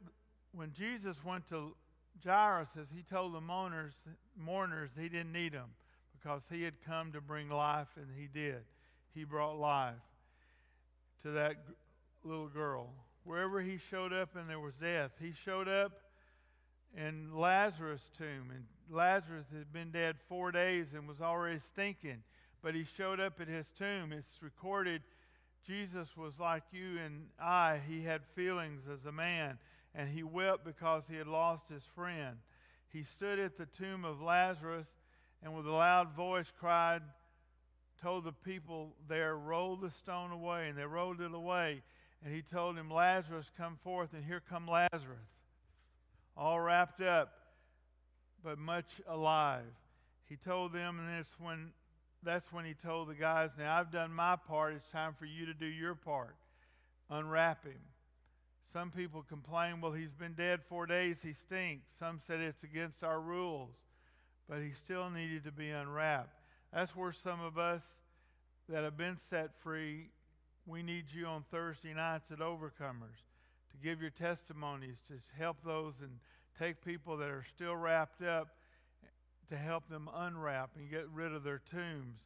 when 0.54 0.72
Jesus 0.72 1.24
went 1.24 1.48
to 1.50 1.76
Jairus, 2.24 2.70
he 2.96 3.04
told 3.04 3.34
the 3.34 3.42
mourners, 3.42 3.94
mourners 4.38 4.92
he 5.00 5.10
didn't 5.10 5.32
need 5.32 5.54
them 5.54 5.70
because 6.14 6.44
he 6.50 6.64
had 6.64 6.76
come 6.86 7.12
to 7.12 7.22
bring 7.22 7.50
life, 7.50 7.88
and 7.98 8.08
he 8.18 8.28
did. 8.28 8.64
He 9.14 9.24
brought 9.24 9.58
life 9.58 9.96
to 11.24 11.32
that 11.32 11.56
little 12.24 12.48
girl. 12.48 12.90
Wherever 13.24 13.62
he 13.62 13.78
showed 13.90 14.14
up 14.14 14.36
and 14.36 14.50
there 14.50 14.60
was 14.60 14.76
death, 14.76 15.12
he 15.20 15.34
showed 15.46 15.68
up 15.68 15.92
in 16.96 17.36
Lazarus' 17.36 18.10
tomb. 18.18 18.52
And 18.54 18.66
Lazarus 18.90 19.48
had 19.56 19.72
been 19.74 19.92
dead 19.92 20.16
four 20.28 20.52
days 20.52 20.88
and 20.94 21.08
was 21.08 21.22
already 21.22 21.60
stinking, 21.60 22.24
but 22.62 22.76
he 22.76 22.86
showed 22.98 23.20
up 23.20 23.40
at 23.42 23.48
his 23.48 23.70
tomb. 23.78 24.14
It's 24.14 24.42
recorded 24.42 25.02
Jesus 25.66 26.10
was 26.18 26.40
like 26.40 26.64
you 26.72 27.00
and 27.04 27.28
I. 27.42 27.80
He 27.88 28.04
had 28.04 28.22
feelings 28.36 28.82
as 28.92 29.06
a 29.06 29.12
man, 29.12 29.58
and 29.96 30.10
he 30.10 30.24
wept 30.24 30.66
because 30.66 31.04
he 31.10 31.16
had 31.16 31.28
lost 31.28 31.70
his 31.70 31.84
friend. 31.96 32.38
He 32.92 33.04
stood 33.04 33.40
at 33.40 33.58
the 33.58 33.66
tomb 33.78 34.06
of 34.06 34.22
Lazarus 34.22 34.88
and 35.44 35.56
with 35.56 35.66
a 35.66 35.72
loud 35.72 36.16
voice 36.16 36.52
cried, 36.60 37.02
told 38.02 38.24
the 38.24 38.32
people 38.32 38.94
there, 39.10 39.36
roll 39.36 39.76
the 39.76 39.90
stone 39.90 40.32
away. 40.32 40.70
And 40.70 40.78
they 40.78 40.86
rolled 40.86 41.22
it 41.22 41.34
away. 41.34 41.82
And 42.24 42.34
he 42.34 42.42
told 42.42 42.78
him, 42.78 42.90
Lazarus, 42.90 43.52
come 43.58 43.78
forth. 43.84 44.10
And 44.14 44.24
here 44.24 44.42
come 44.50 44.68
Lazarus, 44.68 45.28
all 46.38 46.60
wrapped 46.60 47.02
up, 47.02 47.34
but 48.44 48.58
much 48.58 48.90
alive. 49.08 49.64
He 50.30 50.38
told 50.38 50.72
them, 50.72 51.00
and 51.00 51.10
that's 51.10 51.30
when, 51.40 51.72
that's 52.24 52.52
when 52.52 52.66
he 52.66 52.74
told 52.74 53.10
the 53.10 53.16
guys, 53.16 53.52
Now 53.58 53.78
I've 53.78 53.92
done 53.92 54.14
my 54.14 54.36
part. 54.36 54.74
It's 54.74 54.90
time 54.90 55.14
for 55.18 55.26
you 55.26 55.46
to 55.46 55.54
do 55.54 55.66
your 55.66 55.96
part. 55.96 56.36
Unwrap 57.10 57.66
him. 57.66 57.80
Some 58.72 58.90
people 58.90 59.24
complain, 59.28 59.82
well, 59.82 59.92
he's 59.92 60.14
been 60.14 60.34
dead 60.34 60.62
four 60.68 60.88
days, 60.88 61.20
he 61.22 61.34
stinks. 61.34 61.86
Some 62.00 62.20
said 62.26 62.40
it's 62.40 62.64
against 62.64 63.04
our 63.04 63.22
rules, 63.22 63.76
but 64.50 64.60
he 64.60 64.72
still 64.72 65.12
needed 65.12 65.44
to 65.44 65.52
be 65.52 65.70
unwrapped. 65.70 66.40
That's 66.74 66.96
where 66.96 67.12
some 67.12 67.40
of 67.40 67.60
us 67.60 67.84
that 68.68 68.84
have 68.84 68.98
been 68.98 69.18
set 69.18 69.54
free, 69.62 70.10
we 70.66 70.82
need 70.82 71.06
you 71.14 71.28
on 71.28 71.44
Thursday 71.52 71.94
nights 71.94 72.32
at 72.32 72.40
Overcomers 72.40 73.22
to 73.72 73.78
give 73.84 74.02
your 74.02 74.10
testimonies, 74.10 74.98
to 75.08 75.14
help 75.38 75.58
those 75.64 75.94
and 76.02 76.18
take 76.58 76.84
people 76.84 77.18
that 77.18 77.30
are 77.30 77.46
still 77.56 77.76
wrapped 77.76 78.24
up 78.24 78.50
to 79.50 79.58
help 79.58 79.88
them 79.90 80.10
unwrap 80.16 80.72
and 80.78 80.90
get 80.90 81.08
rid 81.14 81.34
of 81.34 81.44
their 81.44 81.62
tombs. 81.72 82.20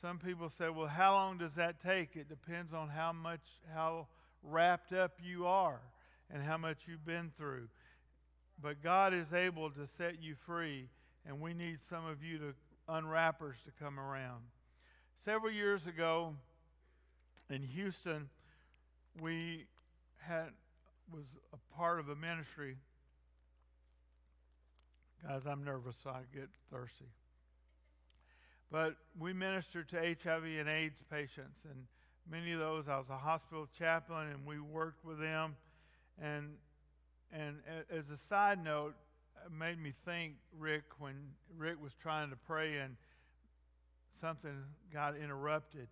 Some 0.00 0.18
people 0.18 0.48
say, 0.48 0.68
well, 0.68 0.86
how 0.86 1.14
long 1.14 1.38
does 1.38 1.54
that 1.54 1.80
take? 1.80 2.14
It 2.14 2.28
depends 2.28 2.72
on 2.72 2.88
how 2.88 3.12
much, 3.12 3.40
how 3.74 4.06
wrapped 4.42 4.92
up 4.92 5.12
you 5.22 5.46
are 5.46 5.80
and 6.30 6.42
how 6.42 6.56
much 6.56 6.78
you've 6.86 7.04
been 7.04 7.32
through. 7.36 7.68
But 8.62 8.82
God 8.82 9.14
is 9.14 9.32
able 9.32 9.70
to 9.70 9.86
set 9.86 10.22
you 10.22 10.34
free, 10.46 10.88
and 11.26 11.40
we 11.40 11.54
need 11.54 11.78
some 11.88 12.06
of 12.06 12.22
you 12.22 12.38
to 12.38 12.54
unwrappers 12.88 13.56
to 13.64 13.72
come 13.82 13.98
around. 13.98 14.42
Several 15.24 15.52
years 15.52 15.86
ago 15.86 16.34
in 17.50 17.62
Houston, 17.62 18.28
we 19.20 19.66
had 20.18 20.50
was 21.12 21.24
a 21.52 21.76
part 21.76 21.98
of 22.00 22.08
a 22.08 22.16
ministry. 22.16 22.76
Guys, 25.28 25.42
I'm 25.46 25.62
nervous, 25.62 25.96
I 26.06 26.20
get 26.32 26.48
thirsty. 26.72 27.04
But 28.72 28.96
we 29.18 29.34
ministered 29.34 29.86
to 29.90 29.98
HIV 29.98 30.44
and 30.58 30.68
AIDS 30.70 31.02
patients, 31.10 31.60
and 31.64 31.84
many 32.30 32.52
of 32.52 32.60
those, 32.60 32.88
I 32.88 32.96
was 32.96 33.10
a 33.10 33.18
hospital 33.18 33.68
chaplain, 33.78 34.28
and 34.28 34.46
we 34.46 34.58
worked 34.58 35.04
with 35.04 35.20
them. 35.20 35.56
And 36.18 36.54
and 37.30 37.56
as 37.90 38.08
a 38.08 38.16
side 38.16 38.64
note, 38.64 38.94
made 39.50 39.78
me 39.78 39.92
think, 40.06 40.36
Rick, 40.58 40.84
when 40.98 41.14
Rick 41.58 41.76
was 41.82 41.92
trying 42.00 42.30
to 42.30 42.36
pray 42.46 42.78
and 42.78 42.96
something 44.18 44.64
got 44.94 45.14
interrupted. 45.14 45.88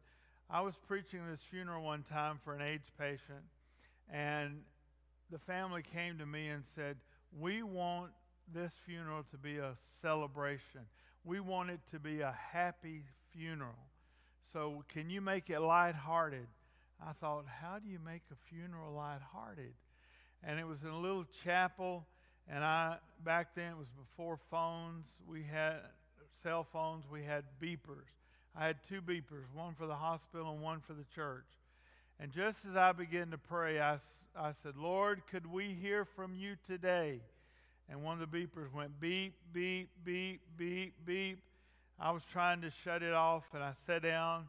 I 0.49 0.63
was 0.63 0.77
preaching 0.89 1.21
this 1.31 1.41
funeral 1.51 1.85
one 1.85 2.05
time 2.05 2.39
for 2.43 2.55
an 2.55 2.63
AIDS 2.63 2.91
patient, 2.99 3.45
and 4.11 4.63
the 5.31 5.39
family 5.39 5.83
came 5.83 6.17
to 6.17 6.25
me 6.25 6.49
and 6.49 6.65
said, 6.65 6.97
We 7.39 7.63
want 7.63 8.13
this 8.55 8.73
funeral 8.85 9.25
to 9.31 9.37
be 9.37 9.59
a 9.59 9.75
celebration. 10.01 10.83
We 11.25 11.41
want 11.41 11.71
it 11.71 11.81
to 11.91 11.99
be 11.99 12.21
a 12.21 12.35
happy 12.53 13.03
funeral. 13.33 13.75
So, 14.53 14.85
can 14.89 15.11
you 15.11 15.21
make 15.21 15.51
it 15.51 15.61
lighthearted? 15.61 16.47
I 17.05 17.13
thought, 17.13 17.45
How 17.61 17.79
do 17.79 17.89
you 17.89 17.99
make 18.05 18.23
a 18.31 18.37
funeral 18.49 18.93
lighthearted? 18.95 19.75
And 20.43 20.61
it 20.61 20.67
was 20.67 20.83
in 20.83 20.89
a 20.89 20.99
little 20.99 21.27
chapel 21.45 22.07
and 22.49 22.63
I 22.63 22.97
back 23.25 23.55
then 23.55 23.73
it 23.73 23.77
was 23.77 23.89
before 23.99 24.39
phones. 24.51 25.07
We 25.27 25.43
had 25.43 25.77
cell 26.43 26.67
phones. 26.73 27.05
We 27.11 27.25
had 27.25 27.45
beepers. 27.61 28.07
I 28.59 28.67
had 28.67 28.77
two 28.89 29.01
beepers, 29.01 29.53
one 29.55 29.75
for 29.75 29.87
the 29.87 29.95
hospital 29.95 30.53
and 30.53 30.63
one 30.63 30.81
for 30.81 30.95
the 30.95 31.05
church. 31.15 31.45
And 32.19 32.33
just 32.33 32.65
as 32.65 32.77
I 32.77 32.93
began 32.93 33.31
to 33.33 33.39
pray, 33.39 33.81
I, 33.81 33.99
I 34.35 34.53
said, 34.53 34.77
Lord, 34.77 35.23
could 35.31 35.45
we 35.53 35.75
hear 35.75 36.07
from 36.07 36.35
you 36.35 36.55
today? 36.67 37.21
And 37.89 38.03
one 38.03 38.21
of 38.21 38.31
the 38.31 38.39
beepers 38.39 38.73
went 38.73 38.99
beep, 39.01 39.35
beep, 39.53 39.91
beep, 40.05 40.41
beep, 40.57 40.95
beep. 41.05 41.39
I 41.99 42.11
was 42.11 42.23
trying 42.31 42.61
to 42.63 42.71
shut 42.85 43.03
it 43.03 43.13
off, 43.13 43.45
and 43.55 43.63
I 43.63 43.73
sat 43.87 44.03
down, 44.03 44.49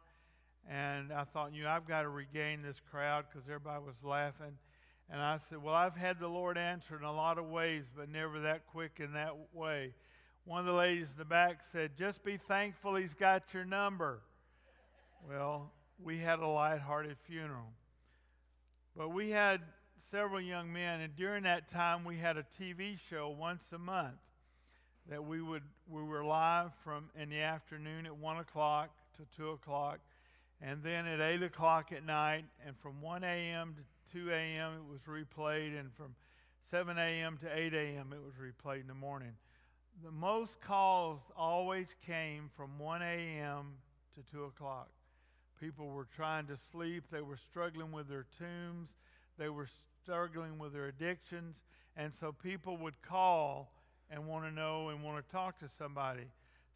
and 0.70 1.14
I 1.14 1.24
thought, 1.24 1.54
you 1.54 1.64
know, 1.64 1.70
I've 1.70 1.88
got 1.88 2.02
to 2.02 2.10
regain 2.10 2.62
this 2.62 2.82
crowd 2.92 3.26
because 3.30 3.48
everybody 3.48 3.84
was 3.86 3.96
laughing. 4.04 4.58
And 5.10 5.22
I 5.22 5.38
said, 5.38 5.64
Well, 5.64 5.74
I've 5.74 5.96
had 5.96 6.20
the 6.20 6.28
Lord 6.28 6.58
answer 6.58 6.98
in 6.98 7.04
a 7.04 7.14
lot 7.14 7.38
of 7.38 7.46
ways, 7.46 7.86
but 7.96 8.10
never 8.10 8.42
that 8.42 8.68
quick 8.68 9.00
in 9.00 9.14
that 9.14 9.34
way. 9.54 9.94
One 10.44 10.60
of 10.60 10.66
the 10.66 10.74
ladies 10.74 11.08
in 11.12 11.18
the 11.18 11.26
back 11.26 11.62
said, 11.72 11.92
Just 11.98 12.24
be 12.24 12.38
thankful 12.38 12.96
he's 12.96 13.14
got 13.14 13.44
your 13.54 13.66
number. 13.66 14.22
Well, 15.28 15.72
we 16.04 16.18
had 16.18 16.40
a 16.40 16.48
light-hearted 16.48 17.18
funeral. 17.26 17.72
But 18.96 19.14
we 19.14 19.30
had 19.30 19.62
several 20.12 20.42
young 20.42 20.72
men, 20.72 21.02
and 21.02 21.16
during 21.16 21.44
that 21.44 21.70
time 21.70 22.04
we 22.04 22.18
had 22.18 22.38
a 22.38 22.46
TV 22.62 22.98
show 23.10 23.30
once 23.30 23.64
a 23.74 23.78
month 23.78 24.18
that 25.10 25.24
we 25.24 25.42
would 25.42 25.64
we 25.90 26.04
were 26.04 26.24
live 26.24 26.72
from 26.84 27.10
in 27.20 27.30
the 27.30 27.40
afternoon 27.40 28.06
at 28.06 28.16
one 28.16 28.38
o'clock 28.38 28.90
to 29.18 29.24
two 29.36 29.50
o'clock, 29.50 30.00
and 30.62 30.84
then 30.84 31.06
at 31.08 31.22
eight 31.22 31.44
o'clock 31.44 31.92
at 31.92 32.06
night, 32.06 32.46
and 32.66 32.78
from 32.78 33.02
one 33.02 33.24
a.m. 33.24 33.76
to 33.76 33.82
2 34.14 34.32
a.m. 34.32 34.74
it 34.74 34.90
was 34.90 35.02
replayed, 35.02 35.78
and 35.78 35.94
from 35.94 36.16
7 36.72 36.98
a.m. 36.98 37.38
to 37.42 37.48
8 37.54 37.74
a.m. 37.74 38.14
it 38.14 38.22
was 38.24 38.34
replayed 38.36 38.82
in 38.82 38.88
the 38.88 38.94
morning. 38.94 39.34
The 40.04 40.12
most 40.12 40.62
calls 40.62 41.22
always 41.36 41.96
came 42.06 42.50
from 42.56 42.78
1 42.78 43.02
a.m. 43.02 43.74
to 44.16 44.32
2 44.32 44.46
o'clock. 44.46 44.90
People 45.60 45.88
were 45.88 46.08
trying 46.16 46.46
to 46.48 46.58
sleep, 46.72 47.06
they 47.12 47.22
were 47.22 47.38
struggling 47.38 47.92
with 47.92 48.08
their 48.08 48.26
tombs, 48.38 48.90
they 49.38 49.50
were 49.50 49.68
struggling 50.04 50.58
with 50.58 50.74
their 50.74 50.88
addictions, 50.88 51.56
and 51.96 52.14
so 52.20 52.32
people 52.32 52.78
would 52.78 53.02
call 53.02 53.72
and 54.10 54.28
want 54.28 54.46
to 54.46 54.52
know 54.52 54.90
and 54.90 55.04
want 55.04 55.24
to 55.26 55.32
talk 55.32 55.60
to 55.60 55.70
somebody. 55.70 56.28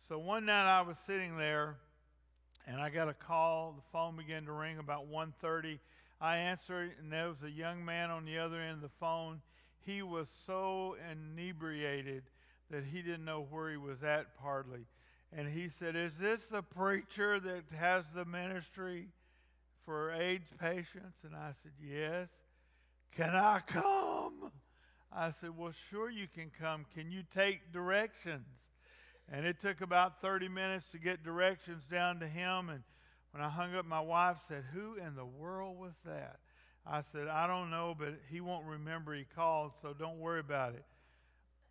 So 0.07 0.17
one 0.19 0.45
night 0.45 0.65
I 0.65 0.81
was 0.81 0.97
sitting 1.05 1.37
there 1.37 1.77
and 2.67 2.81
I 2.81 2.89
got 2.89 3.09
a 3.09 3.13
call. 3.13 3.73
The 3.75 3.83
phone 3.91 4.15
began 4.15 4.45
to 4.45 4.51
ring 4.51 4.77
about 4.77 5.07
1:30 5.09 5.79
I 6.21 6.37
answered, 6.37 6.91
and 6.99 7.11
there 7.11 7.29
was 7.29 7.41
a 7.43 7.49
young 7.49 7.83
man 7.83 8.11
on 8.11 8.25
the 8.25 8.37
other 8.37 8.61
end 8.61 8.75
of 8.75 8.81
the 8.81 8.97
phone. 8.99 9.41
He 9.83 10.03
was 10.03 10.27
so 10.45 10.95
inebriated 11.11 12.23
that 12.69 12.83
he 12.85 13.01
didn't 13.01 13.25
know 13.25 13.47
where 13.49 13.71
he 13.71 13.77
was 13.77 14.03
at 14.03 14.27
hardly. 14.39 14.85
And 15.33 15.51
he 15.51 15.67
said, 15.67 15.95
Is 15.95 16.13
this 16.19 16.43
the 16.43 16.61
preacher 16.61 17.39
that 17.39 17.63
has 17.75 18.05
the 18.13 18.23
ministry 18.23 19.07
for 19.83 20.11
AIDS 20.11 20.51
patients? 20.59 21.17
And 21.23 21.35
I 21.35 21.53
said, 21.63 21.71
Yes. 21.83 22.29
Can 23.15 23.35
I 23.35 23.59
come? 23.65 24.51
I 25.11 25.31
said, 25.31 25.57
Well, 25.57 25.73
sure 25.89 26.09
you 26.09 26.27
can 26.33 26.51
come. 26.59 26.85
Can 26.95 27.11
you 27.11 27.23
take 27.33 27.73
directions? 27.73 28.47
And 29.31 29.45
it 29.45 29.59
took 29.59 29.81
about 29.81 30.21
30 30.21 30.49
minutes 30.49 30.91
to 30.91 30.97
get 30.97 31.23
directions 31.23 31.83
down 31.89 32.19
to 32.19 32.27
him. 32.27 32.69
And 32.69 32.83
when 33.31 33.43
I 33.43 33.49
hung 33.49 33.75
up, 33.75 33.85
my 33.85 33.99
wife 33.99 34.37
said, 34.47 34.63
Who 34.73 34.95
in 34.95 35.15
the 35.15 35.25
world 35.25 35.77
was 35.77 35.93
that? 36.05 36.39
I 36.85 37.01
said, 37.01 37.27
I 37.27 37.47
don't 37.47 37.69
know, 37.69 37.95
but 37.97 38.15
he 38.29 38.41
won't 38.41 38.65
remember 38.65 39.13
he 39.13 39.25
called, 39.35 39.71
so 39.81 39.93
don't 39.93 40.19
worry 40.19 40.39
about 40.39 40.73
it. 40.73 40.83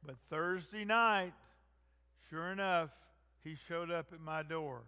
But 0.05 0.17
Thursday 0.31 0.85
night, 0.85 1.33
sure 2.29 2.53
enough, 2.53 2.91
he 3.43 3.57
showed 3.69 3.91
up 3.91 4.07
at 4.13 4.21
my 4.21 4.43
door, 4.43 4.83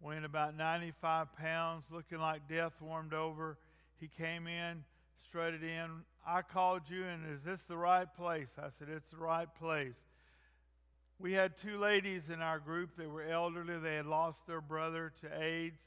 weighing 0.00 0.24
about 0.24 0.56
95 0.56 1.34
pounds, 1.36 1.84
looking 1.90 2.18
like 2.18 2.48
death 2.48 2.72
warmed 2.80 3.14
over. 3.14 3.56
He 3.98 4.08
came 4.08 4.46
in, 4.46 4.84
strutted 5.26 5.62
in. 5.62 5.88
I 6.26 6.42
called 6.42 6.82
you, 6.88 7.04
and 7.04 7.22
is 7.34 7.42
this 7.42 7.60
the 7.62 7.76
right 7.76 8.08
place? 8.16 8.48
I 8.58 8.68
said, 8.78 8.88
It's 8.88 9.10
the 9.10 9.18
right 9.18 9.48
place. 9.58 9.94
We 11.18 11.32
had 11.32 11.56
two 11.56 11.78
ladies 11.78 12.30
in 12.30 12.40
our 12.40 12.58
group. 12.58 12.90
They 12.96 13.06
were 13.06 13.22
elderly. 13.22 13.78
They 13.78 13.94
had 13.94 14.06
lost 14.06 14.46
their 14.46 14.60
brother 14.60 15.12
to 15.20 15.42
AIDS 15.42 15.78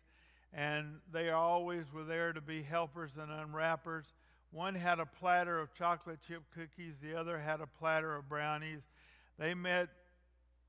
and 0.55 0.99
they 1.11 1.31
always 1.31 1.91
were 1.93 2.05
there 2.05 2.31
to 2.31 2.39
be 2.39 2.63
helpers 2.63 3.11
and 3.21 3.29
unwrappers. 3.29 4.05
One 4.51 4.73
had 4.73 4.99
a 4.99 5.05
platter 5.05 5.59
of 5.59 5.73
chocolate 5.73 6.19
chip 6.25 6.43
cookies, 6.53 6.95
the 7.03 7.19
other 7.19 7.37
had 7.37 7.59
a 7.59 7.67
platter 7.67 8.15
of 8.15 8.29
brownies. 8.29 8.79
They 9.37 9.53
met 9.53 9.89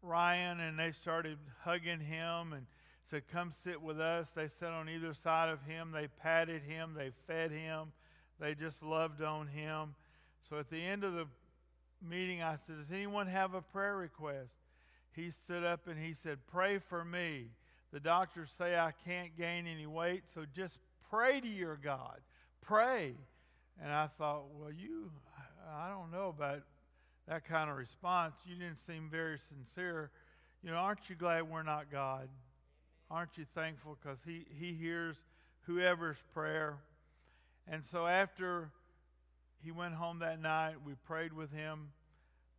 Ryan 0.02 0.58
and 0.58 0.76
they 0.76 0.90
started 0.90 1.38
hugging 1.62 2.00
him 2.00 2.52
and 2.52 2.66
said, 3.08 3.22
Come 3.32 3.52
sit 3.62 3.80
with 3.80 4.00
us. 4.00 4.26
They 4.34 4.48
sat 4.58 4.72
on 4.72 4.88
either 4.88 5.14
side 5.14 5.50
of 5.50 5.62
him. 5.62 5.92
They 5.92 6.08
patted 6.20 6.62
him. 6.62 6.94
They 6.96 7.12
fed 7.28 7.52
him. 7.52 7.92
They 8.40 8.54
just 8.54 8.82
loved 8.82 9.22
on 9.22 9.46
him. 9.46 9.94
So 10.48 10.58
at 10.58 10.70
the 10.70 10.82
end 10.82 11.04
of 11.04 11.14
the 11.14 11.26
meeting, 12.06 12.42
I 12.42 12.56
said, 12.66 12.76
Does 12.78 12.92
anyone 12.92 13.26
have 13.26 13.54
a 13.54 13.62
prayer 13.62 13.96
request? 13.96 14.52
He 15.12 15.30
stood 15.30 15.64
up 15.64 15.88
and 15.88 15.98
he 15.98 16.14
said, 16.14 16.38
Pray 16.46 16.78
for 16.78 17.04
me. 17.04 17.46
The 17.92 18.00
doctors 18.00 18.50
say 18.56 18.76
I 18.76 18.92
can't 19.06 19.36
gain 19.36 19.66
any 19.66 19.86
weight, 19.86 20.24
so 20.34 20.44
just 20.54 20.78
pray 21.10 21.40
to 21.40 21.48
your 21.48 21.76
God. 21.76 22.20
Pray. 22.60 23.14
And 23.82 23.92
I 23.92 24.08
thought, 24.18 24.44
Well, 24.54 24.72
you, 24.72 25.10
I 25.74 25.88
don't 25.88 26.12
know 26.12 26.28
about 26.28 26.62
that 27.28 27.44
kind 27.44 27.70
of 27.70 27.76
response. 27.76 28.34
You 28.44 28.54
didn't 28.54 28.80
seem 28.80 29.08
very 29.10 29.38
sincere. 29.38 30.10
You 30.62 30.70
know, 30.70 30.76
aren't 30.76 31.08
you 31.08 31.16
glad 31.16 31.48
we're 31.50 31.62
not 31.62 31.90
God? 31.90 32.28
Aren't 33.10 33.36
you 33.36 33.46
thankful? 33.54 33.96
Because 34.00 34.18
he, 34.24 34.46
he 34.58 34.72
hears 34.72 35.16
whoever's 35.62 36.16
prayer. 36.32 36.78
And 37.68 37.84
so 37.84 38.06
after 38.06 38.70
he 39.62 39.72
went 39.72 39.94
home 39.94 40.20
that 40.20 40.40
night, 40.40 40.76
we 40.84 40.94
prayed 40.94 41.32
with 41.32 41.52
him. 41.52 41.88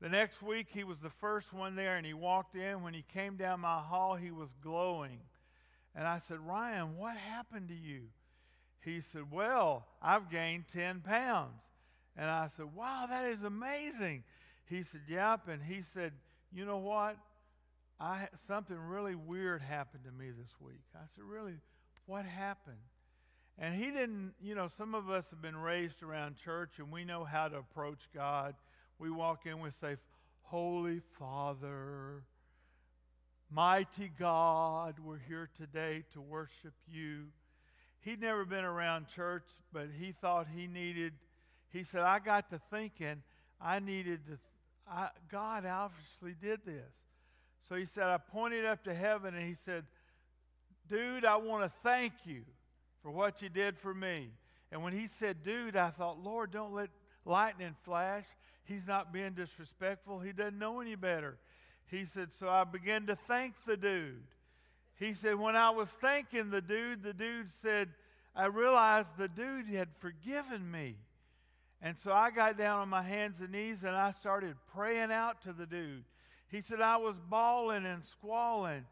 The 0.01 0.09
next 0.09 0.41
week, 0.41 0.67
he 0.71 0.83
was 0.83 0.99
the 0.99 1.09
first 1.09 1.53
one 1.53 1.75
there, 1.75 1.95
and 1.97 2.05
he 2.05 2.13
walked 2.13 2.55
in. 2.55 2.83
When 2.83 2.93
he 2.93 3.03
came 3.13 3.35
down 3.35 3.61
my 3.61 3.79
hall, 3.79 4.15
he 4.15 4.29
was 4.29 4.49
glowing. 4.61 5.19
And 5.95 6.07
I 6.07 6.19
said, 6.19 6.39
Ryan, 6.39 6.97
what 6.97 7.17
happened 7.17 7.69
to 7.69 7.75
you? 7.75 8.03
He 8.81 9.01
said, 9.01 9.31
Well, 9.31 9.87
I've 10.01 10.29
gained 10.29 10.65
10 10.73 11.01
pounds. 11.01 11.61
And 12.15 12.29
I 12.29 12.47
said, 12.55 12.67
Wow, 12.75 13.05
that 13.09 13.25
is 13.25 13.43
amazing. 13.43 14.23
He 14.65 14.83
said, 14.83 15.01
Yep. 15.07 15.47
And 15.47 15.63
he 15.63 15.81
said, 15.81 16.13
You 16.53 16.65
know 16.65 16.77
what? 16.77 17.17
I, 17.99 18.27
something 18.47 18.77
really 18.77 19.15
weird 19.15 19.61
happened 19.61 20.03
to 20.03 20.11
me 20.11 20.29
this 20.29 20.51
week. 20.59 20.83
I 20.95 21.05
said, 21.15 21.23
Really? 21.23 21.55
What 22.05 22.25
happened? 22.25 22.77
And 23.59 23.73
he 23.73 23.85
didn't, 23.85 24.33
you 24.39 24.53
know, 24.53 24.67
some 24.67 24.93
of 24.93 25.09
us 25.09 25.25
have 25.31 25.41
been 25.41 25.57
raised 25.57 26.03
around 26.03 26.35
church 26.35 26.73
and 26.77 26.91
we 26.91 27.03
know 27.03 27.23
how 27.23 27.47
to 27.47 27.57
approach 27.57 28.07
God. 28.13 28.53
We 28.99 29.09
walk 29.09 29.45
in, 29.45 29.59
we 29.59 29.71
say, 29.71 29.97
Holy 30.43 31.01
Father, 31.17 32.23
mighty 33.49 34.11
God, 34.19 34.95
we're 35.03 35.19
here 35.27 35.49
today 35.57 36.03
to 36.13 36.21
worship 36.21 36.73
you. 36.87 37.25
He'd 38.01 38.21
never 38.21 38.45
been 38.45 38.63
around 38.63 39.07
church, 39.15 39.47
but 39.73 39.87
he 39.99 40.11
thought 40.11 40.47
he 40.55 40.67
needed, 40.67 41.13
he 41.69 41.83
said, 41.83 42.01
I 42.01 42.19
got 42.19 42.51
to 42.51 42.61
thinking 42.69 43.23
I 43.59 43.79
needed 43.79 44.19
to, 44.27 44.37
I, 44.87 45.09
God 45.31 45.65
obviously 45.65 46.35
did 46.39 46.59
this. 46.63 46.93
So 47.67 47.75
he 47.75 47.85
said, 47.85 48.03
I 48.03 48.17
pointed 48.17 48.65
up 48.65 48.83
to 48.83 48.93
heaven 48.93 49.33
and 49.33 49.45
he 49.45 49.55
said, 49.55 49.83
Dude, 50.87 51.25
I 51.25 51.35
want 51.35 51.63
to 51.63 51.71
thank 51.83 52.13
you 52.23 52.43
for 53.01 53.11
what 53.11 53.41
you 53.41 53.49
did 53.49 53.77
for 53.77 53.93
me. 53.93 54.29
And 54.71 54.83
when 54.83 54.93
he 54.93 55.07
said, 55.07 55.43
Dude, 55.43 55.75
I 55.75 55.89
thought, 55.89 56.23
Lord, 56.23 56.51
don't 56.51 56.73
let 56.73 56.89
lightning 57.25 57.75
flash. 57.83 58.25
He's 58.65 58.87
not 58.87 59.13
being 59.13 59.33
disrespectful. 59.33 60.19
He 60.19 60.33
doesn't 60.33 60.59
know 60.59 60.81
any 60.81 60.95
better. 60.95 61.37
He 61.85 62.05
said, 62.05 62.33
So 62.33 62.49
I 62.49 62.63
began 62.65 63.05
to 63.07 63.15
thank 63.15 63.53
the 63.65 63.77
dude. 63.77 64.23
He 64.99 65.13
said, 65.13 65.35
When 65.35 65.55
I 65.55 65.69
was 65.69 65.89
thanking 65.89 66.49
the 66.49 66.61
dude, 66.61 67.03
the 67.03 67.13
dude 67.13 67.51
said, 67.61 67.89
I 68.35 68.45
realized 68.45 69.17
the 69.17 69.27
dude 69.27 69.67
had 69.67 69.89
forgiven 69.99 70.69
me. 70.69 70.95
And 71.81 71.95
so 72.03 72.11
I 72.11 72.31
got 72.31 72.57
down 72.57 72.79
on 72.79 72.89
my 72.89 73.03
hands 73.03 73.39
and 73.39 73.51
knees 73.51 73.83
and 73.83 73.95
I 73.95 74.11
started 74.11 74.55
praying 74.73 75.11
out 75.11 75.41
to 75.43 75.53
the 75.53 75.65
dude. 75.65 76.03
He 76.49 76.61
said, 76.61 76.81
I 76.81 76.97
was 76.97 77.15
bawling 77.29 77.85
and 77.85 78.03
squalling. 78.05 78.85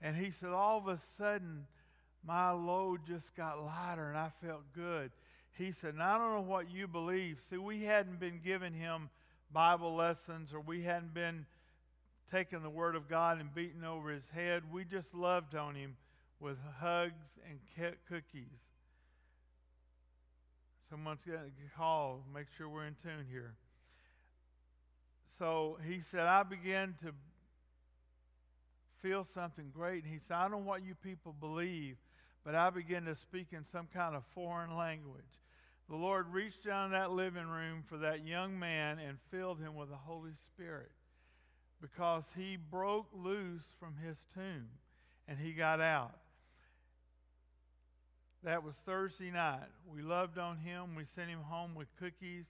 And 0.00 0.16
he 0.16 0.30
said, 0.30 0.50
all 0.50 0.78
of 0.78 0.88
a 0.88 0.98
sudden, 1.16 1.66
my 2.26 2.50
load 2.50 3.00
just 3.06 3.34
got 3.34 3.62
lighter 3.64 4.08
and 4.08 4.18
I 4.18 4.30
felt 4.44 4.62
good. 4.74 5.10
He 5.58 5.72
said, 5.72 5.94
I 6.00 6.18
don't 6.18 6.34
know 6.34 6.50
what 6.50 6.70
you 6.70 6.86
believe. 6.86 7.40
See, 7.50 7.56
we 7.56 7.82
hadn't 7.82 8.20
been 8.20 8.40
giving 8.44 8.72
him 8.72 9.10
Bible 9.52 9.94
lessons 9.94 10.54
or 10.54 10.60
we 10.60 10.82
hadn't 10.82 11.14
been 11.14 11.46
taking 12.30 12.62
the 12.62 12.70
Word 12.70 12.96
of 12.96 13.08
God 13.08 13.38
and 13.38 13.54
beating 13.54 13.84
over 13.84 14.10
his 14.10 14.28
head. 14.30 14.62
We 14.72 14.84
just 14.84 15.14
loved 15.14 15.54
on 15.54 15.74
him 15.74 15.96
with 16.40 16.56
hugs 16.80 17.38
and 17.48 17.58
cookies. 18.08 18.46
Someone's 20.88 21.22
got 21.24 21.44
to 21.44 21.76
call, 21.76 22.24
make 22.34 22.46
sure 22.56 22.68
we're 22.68 22.86
in 22.86 22.96
tune 23.02 23.26
here 23.30 23.54
so 25.42 25.76
he 25.88 26.00
said, 26.00 26.20
I 26.20 26.44
began 26.44 26.94
to 27.02 27.10
feel 29.02 29.26
something 29.34 29.72
great. 29.74 30.04
And 30.04 30.12
he 30.12 30.20
said, 30.20 30.36
I 30.36 30.42
don't 30.42 30.52
know 30.52 30.58
what 30.58 30.84
you 30.84 30.94
people 30.94 31.34
believe, 31.38 31.96
but 32.44 32.54
I 32.54 32.70
began 32.70 33.04
to 33.04 33.14
speak 33.14 33.48
in 33.52 33.64
some 33.64 33.88
kind 33.92 34.16
of 34.16 34.24
foreign 34.34 34.76
language. 34.76 35.22
The 35.88 35.96
Lord 35.96 36.32
reached 36.32 36.64
down 36.64 36.92
that 36.92 37.12
living 37.12 37.46
room 37.46 37.82
for 37.88 37.98
that 37.98 38.26
young 38.26 38.58
man 38.58 38.98
and 38.98 39.18
filled 39.30 39.58
him 39.58 39.74
with 39.74 39.90
the 39.90 39.96
Holy 39.96 40.32
Spirit 40.48 40.90
because 41.80 42.24
he 42.36 42.56
broke 42.56 43.08
loose 43.12 43.64
from 43.78 43.94
his 44.04 44.16
tomb 44.34 44.68
and 45.28 45.38
he 45.38 45.52
got 45.52 45.80
out. 45.80 46.16
That 48.44 48.64
was 48.64 48.74
Thursday 48.86 49.30
night. 49.30 49.68
We 49.86 50.02
loved 50.02 50.38
on 50.38 50.58
him. 50.58 50.94
We 50.96 51.04
sent 51.04 51.30
him 51.30 51.42
home 51.42 51.74
with 51.74 51.88
cookies 51.98 52.46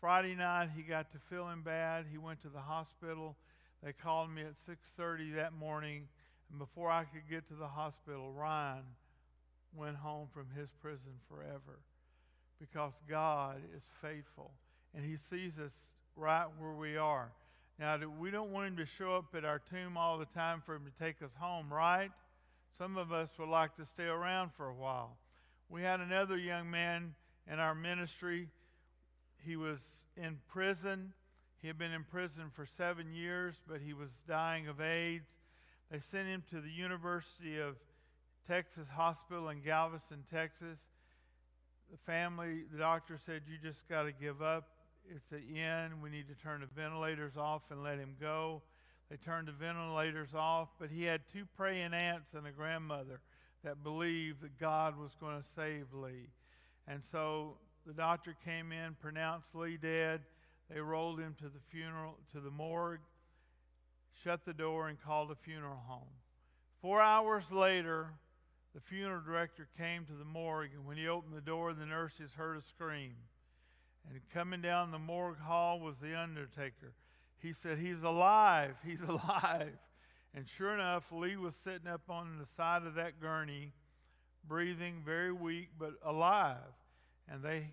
Friday 0.00 0.34
night 0.34 0.68
he 0.76 0.82
got 0.82 1.10
to 1.12 1.18
feeling 1.30 1.62
bad. 1.62 2.06
He 2.10 2.18
went 2.18 2.42
to 2.42 2.48
the 2.48 2.60
hospital. 2.60 3.36
They 3.82 3.92
called 3.92 4.30
me 4.30 4.42
at 4.42 4.56
6:30 4.56 5.34
that 5.36 5.52
morning, 5.52 6.08
and 6.50 6.58
before 6.58 6.90
I 6.90 7.04
could 7.04 7.28
get 7.28 7.48
to 7.48 7.54
the 7.54 7.68
hospital, 7.68 8.32
Ryan 8.32 8.84
went 9.76 9.96
home 9.96 10.28
from 10.32 10.46
his 10.56 10.70
prison 10.80 11.12
forever 11.28 11.80
because 12.58 12.92
God 13.08 13.56
is 13.76 13.82
faithful 14.00 14.52
and 14.94 15.04
he 15.04 15.16
sees 15.16 15.58
us 15.58 15.90
right 16.16 16.46
where 16.58 16.72
we 16.72 16.96
are. 16.96 17.32
Now, 17.78 17.98
we 18.18 18.30
don't 18.30 18.52
want 18.52 18.68
him 18.68 18.76
to 18.78 18.86
show 18.86 19.16
up 19.16 19.34
at 19.34 19.44
our 19.44 19.58
tomb 19.58 19.98
all 19.98 20.18
the 20.18 20.26
time 20.26 20.62
for 20.64 20.74
him 20.74 20.84
to 20.86 21.04
take 21.04 21.20
us 21.20 21.32
home, 21.38 21.70
right? 21.70 22.10
Some 22.78 22.96
of 22.96 23.12
us 23.12 23.30
would 23.38 23.50
like 23.50 23.76
to 23.76 23.84
stay 23.84 24.06
around 24.06 24.52
for 24.56 24.68
a 24.68 24.74
while. 24.74 25.18
We 25.68 25.82
had 25.82 26.00
another 26.00 26.38
young 26.38 26.70
man 26.70 27.14
in 27.50 27.58
our 27.58 27.74
ministry 27.74 28.48
he 29.46 29.56
was 29.56 29.80
in 30.16 30.38
prison. 30.48 31.12
He 31.60 31.68
had 31.68 31.78
been 31.78 31.92
in 31.92 32.04
prison 32.04 32.44
for 32.52 32.66
seven 32.66 33.12
years, 33.14 33.54
but 33.68 33.80
he 33.80 33.92
was 33.92 34.10
dying 34.26 34.66
of 34.66 34.80
AIDS. 34.80 35.30
They 35.90 36.00
sent 36.00 36.26
him 36.26 36.42
to 36.50 36.60
the 36.60 36.70
University 36.70 37.58
of 37.58 37.76
Texas 38.46 38.86
Hospital 38.88 39.48
in 39.48 39.60
Galveston, 39.60 40.24
Texas. 40.32 40.78
The 41.90 41.98
family, 41.98 42.64
the 42.70 42.78
doctor 42.78 43.18
said, 43.24 43.42
You 43.50 43.58
just 43.62 43.88
got 43.88 44.04
to 44.04 44.12
give 44.12 44.40
up. 44.40 44.68
It's 45.08 45.26
the 45.30 45.58
end. 45.58 46.02
We 46.02 46.10
need 46.10 46.28
to 46.28 46.34
turn 46.34 46.60
the 46.60 46.66
ventilators 46.80 47.36
off 47.36 47.62
and 47.70 47.82
let 47.82 47.98
him 47.98 48.14
go. 48.20 48.62
They 49.10 49.16
turned 49.16 49.48
the 49.48 49.52
ventilators 49.52 50.34
off, 50.34 50.68
but 50.80 50.90
he 50.90 51.04
had 51.04 51.22
two 51.32 51.44
praying 51.56 51.92
aunts 51.92 52.34
and 52.34 52.46
a 52.46 52.50
grandmother 52.50 53.20
that 53.64 53.82
believed 53.82 54.42
that 54.42 54.58
God 54.58 54.98
was 54.98 55.12
going 55.20 55.40
to 55.40 55.48
save 55.48 55.86
Lee. 55.92 56.28
And 56.88 57.02
so 57.10 57.58
the 57.86 57.92
doctor 57.92 58.36
came 58.44 58.72
in, 58.72 58.96
pronounced 59.00 59.54
Lee 59.54 59.76
dead. 59.76 60.22
They 60.72 60.80
rolled 60.80 61.20
him 61.20 61.34
to 61.38 61.44
the 61.44 61.60
funeral, 61.70 62.16
to 62.32 62.40
the 62.40 62.50
morgue, 62.50 63.00
shut 64.24 64.44
the 64.44 64.52
door, 64.52 64.88
and 64.88 65.00
called 65.00 65.30
a 65.30 65.36
funeral 65.36 65.82
home. 65.86 66.08
Four 66.80 67.00
hours 67.00 67.50
later, 67.52 68.08
the 68.76 68.80
funeral 68.80 69.22
director 69.26 69.66
came 69.76 70.04
to 70.04 70.12
the 70.12 70.24
morgue, 70.24 70.70
and 70.76 70.86
when 70.86 70.96
he 70.96 71.08
opened 71.08 71.34
the 71.34 71.40
door, 71.40 71.72
the 71.72 71.84
nurses 71.84 72.30
heard 72.36 72.56
a 72.56 72.62
scream. 72.62 73.14
And 74.08 74.20
coming 74.32 74.62
down 74.62 74.92
the 74.92 74.98
morgue 75.00 75.40
hall 75.40 75.80
was 75.80 75.96
the 75.96 76.16
undertaker. 76.16 76.92
He 77.42 77.52
said, 77.52 77.78
He's 77.78 78.04
alive, 78.04 78.76
he's 78.86 79.00
alive. 79.08 79.72
And 80.32 80.46
sure 80.46 80.74
enough, 80.74 81.10
Lee 81.10 81.36
was 81.36 81.56
sitting 81.56 81.88
up 81.88 82.02
on 82.08 82.38
the 82.38 82.46
side 82.46 82.84
of 82.84 82.94
that 82.94 83.20
gurney, 83.20 83.72
breathing, 84.46 85.02
very 85.04 85.32
weak, 85.32 85.70
but 85.76 85.94
alive 86.04 86.58
and 87.28 87.42
they 87.42 87.68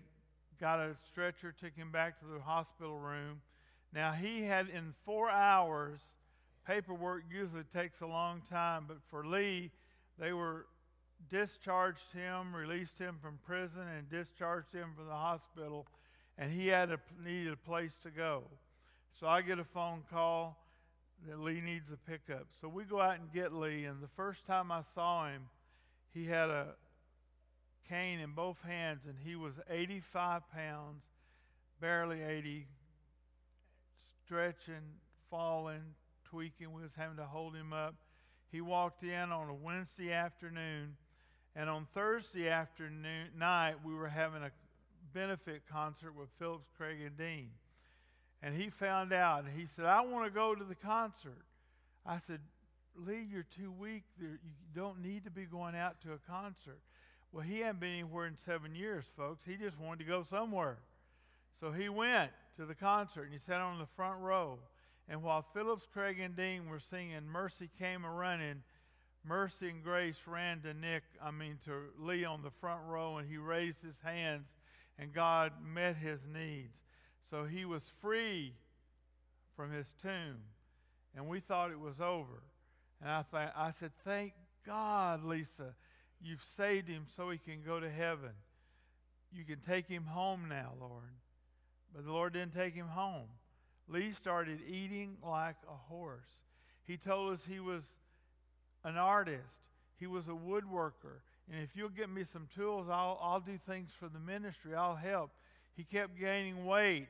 got 0.60 0.80
a 0.80 0.96
stretcher, 1.06 1.52
took 1.52 1.74
him 1.74 1.90
back 1.90 2.18
to 2.20 2.26
the 2.26 2.40
hospital 2.40 2.98
room. 2.98 3.40
Now, 3.92 4.12
he 4.12 4.42
had 4.42 4.68
in 4.68 4.94
four 5.04 5.30
hours, 5.30 6.00
paperwork 6.66 7.24
usually 7.30 7.64
takes 7.64 8.00
a 8.00 8.06
long 8.06 8.42
time, 8.48 8.84
but 8.88 8.98
for 9.08 9.26
Lee, 9.26 9.70
they 10.18 10.32
were 10.32 10.66
discharged 11.30 12.12
him, 12.12 12.54
released 12.54 12.98
him 12.98 13.16
from 13.20 13.38
prison, 13.46 13.82
and 13.96 14.08
discharged 14.10 14.72
him 14.72 14.92
from 14.96 15.06
the 15.06 15.12
hospital, 15.12 15.86
and 16.38 16.50
he 16.50 16.68
had 16.68 16.90
a, 16.90 16.98
needed 17.24 17.52
a 17.52 17.56
place 17.56 17.92
to 18.02 18.10
go. 18.10 18.44
So 19.20 19.26
I 19.26 19.42
get 19.42 19.58
a 19.58 19.64
phone 19.64 20.02
call 20.10 20.58
that 21.28 21.40
Lee 21.40 21.60
needs 21.60 21.90
a 21.92 22.10
pickup. 22.10 22.46
So 22.60 22.68
we 22.68 22.84
go 22.84 23.00
out 23.00 23.18
and 23.18 23.32
get 23.32 23.52
Lee, 23.52 23.84
and 23.84 24.02
the 24.02 24.08
first 24.16 24.44
time 24.46 24.70
I 24.70 24.82
saw 24.94 25.28
him, 25.28 25.42
he 26.12 26.26
had 26.26 26.50
a, 26.50 26.74
cane 27.88 28.20
in 28.20 28.32
both 28.32 28.60
hands, 28.62 29.02
and 29.06 29.16
he 29.24 29.36
was 29.36 29.54
85 29.68 30.42
pounds, 30.50 31.02
barely 31.80 32.22
80, 32.22 32.66
stretching, 34.24 34.82
falling, 35.30 35.82
tweaking. 36.24 36.72
We 36.72 36.82
was 36.82 36.92
having 36.96 37.16
to 37.18 37.24
hold 37.24 37.54
him 37.54 37.72
up. 37.72 37.94
He 38.50 38.60
walked 38.60 39.02
in 39.02 39.32
on 39.32 39.48
a 39.48 39.54
Wednesday 39.54 40.12
afternoon, 40.12 40.96
and 41.56 41.70
on 41.70 41.86
Thursday 41.94 42.48
afternoon 42.48 43.28
night 43.38 43.76
we 43.84 43.94
were 43.94 44.08
having 44.08 44.42
a 44.42 44.50
benefit 45.12 45.62
concert 45.70 46.14
with 46.18 46.28
Phillips, 46.38 46.68
Craig, 46.76 46.98
and 47.04 47.16
Dean. 47.16 47.50
And 48.42 48.54
he 48.54 48.68
found 48.68 49.12
out, 49.12 49.44
and 49.44 49.58
he 49.58 49.66
said, 49.66 49.86
I 49.86 50.02
want 50.02 50.26
to 50.26 50.30
go 50.30 50.54
to 50.54 50.64
the 50.64 50.74
concert. 50.74 51.44
I 52.04 52.18
said, 52.18 52.40
Lee, 52.96 53.26
you're 53.30 53.46
too 53.56 53.72
weak. 53.72 54.02
You 54.20 54.38
don't 54.74 55.02
need 55.02 55.24
to 55.24 55.30
be 55.30 55.44
going 55.44 55.74
out 55.74 56.00
to 56.02 56.12
a 56.12 56.18
concert. 56.30 56.78
Well, 57.32 57.42
he 57.42 57.60
hadn't 57.60 57.80
been 57.80 57.92
anywhere 57.92 58.26
in 58.26 58.36
seven 58.36 58.74
years, 58.74 59.04
folks. 59.16 59.44
He 59.46 59.56
just 59.56 59.78
wanted 59.80 60.00
to 60.00 60.04
go 60.04 60.24
somewhere. 60.28 60.76
So 61.58 61.72
he 61.72 61.88
went 61.88 62.30
to 62.56 62.66
the 62.66 62.74
concert 62.74 63.24
and 63.24 63.32
he 63.32 63.38
sat 63.38 63.60
on 63.60 63.78
the 63.78 63.88
front 63.96 64.20
row. 64.20 64.58
And 65.08 65.22
while 65.22 65.44
Phillips, 65.54 65.86
Craig, 65.92 66.20
and 66.20 66.36
Dean 66.36 66.68
were 66.68 66.78
singing 66.78 67.26
Mercy 67.26 67.68
Came 67.78 68.04
a 68.04 68.10
Running, 68.10 68.62
Mercy 69.26 69.70
and 69.70 69.82
Grace 69.82 70.18
ran 70.26 70.60
to 70.60 70.74
Nick, 70.74 71.02
I 71.22 71.30
mean 71.30 71.58
to 71.64 71.72
Lee 71.98 72.24
on 72.24 72.42
the 72.42 72.50
front 72.50 72.82
row, 72.86 73.16
and 73.16 73.28
he 73.28 73.38
raised 73.38 73.80
his 73.80 73.98
hands, 74.00 74.48
and 74.98 75.12
God 75.12 75.52
met 75.64 75.96
his 75.96 76.20
needs. 76.30 76.76
So 77.30 77.44
he 77.44 77.64
was 77.64 77.82
free 78.00 78.52
from 79.56 79.72
his 79.72 79.94
tomb, 80.02 80.36
and 81.16 81.26
we 81.26 81.40
thought 81.40 81.70
it 81.70 81.80
was 81.80 82.00
over. 82.00 82.42
And 83.00 83.10
I, 83.10 83.24
th- 83.30 83.52
I 83.56 83.70
said, 83.70 83.92
Thank 84.04 84.34
God, 84.66 85.24
Lisa, 85.24 85.74
you've 86.20 86.44
saved 86.56 86.88
him 86.88 87.06
so 87.16 87.30
he 87.30 87.38
can 87.38 87.62
go 87.64 87.80
to 87.80 87.90
heaven. 87.90 88.32
You 89.32 89.44
can 89.44 89.60
take 89.60 89.88
him 89.88 90.04
home 90.04 90.46
now, 90.48 90.72
Lord. 90.78 91.14
But 91.94 92.04
the 92.04 92.12
Lord 92.12 92.34
didn't 92.34 92.54
take 92.54 92.74
him 92.74 92.88
home. 92.88 93.28
Lee 93.88 94.12
started 94.12 94.60
eating 94.68 95.16
like 95.22 95.56
a 95.68 95.92
horse. 95.92 96.28
He 96.84 96.96
told 96.96 97.32
us 97.32 97.40
he 97.48 97.60
was 97.60 97.84
an 98.84 98.96
artist, 98.96 99.62
he 99.98 100.06
was 100.06 100.26
a 100.28 100.30
woodworker. 100.30 101.20
And 101.50 101.62
if 101.62 101.70
you'll 101.74 101.88
get 101.88 102.08
me 102.08 102.24
some 102.24 102.48
tools, 102.54 102.86
I'll, 102.90 103.18
I'll 103.20 103.40
do 103.40 103.58
things 103.66 103.90
for 103.98 104.08
the 104.08 104.18
ministry. 104.18 104.74
I'll 104.74 104.96
help. 104.96 105.30
He 105.76 105.84
kept 105.84 106.18
gaining 106.18 106.64
weight. 106.66 107.08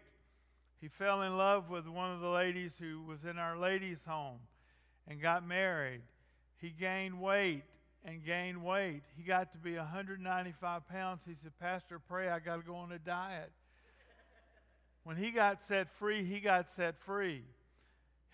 He 0.81 0.89
fell 0.89 1.23
in 1.23 1.37
love 1.37 1.71
with 1.71 1.87
one 1.87 2.13
of 2.13 2.21
the 2.21 2.29
ladies 2.29 2.73
who 2.79 3.03
was 3.03 3.25
in 3.25 3.39
our 3.39 3.57
ladies' 3.57 4.01
home 4.07 4.39
and 5.09 5.21
got 5.21 5.47
married. 5.47 6.03
He 6.59 6.71
gained 6.71 7.21
weight 7.21 7.63
and 8.05 8.25
gained 8.25 8.63
weight. 8.63 9.03
He 9.17 9.23
got 9.23 9.53
to 9.53 9.59
be 9.59 9.77
195 9.77 10.89
pounds. 10.89 11.21
He 11.27 11.35
said, 11.43 11.53
Pastor, 11.59 11.99
pray 11.99 12.29
I 12.29 12.39
got 12.39 12.57
to 12.57 12.63
go 12.63 12.77
on 12.77 12.93
a 12.93 12.99
diet. 12.99 13.51
when 15.05 15.17
he 15.17 15.31
got 15.31 15.63
set 15.63 15.91
free, 15.91 16.25
he 16.25 16.41
got 16.41 16.71
set 16.71 16.99
free. 17.01 17.43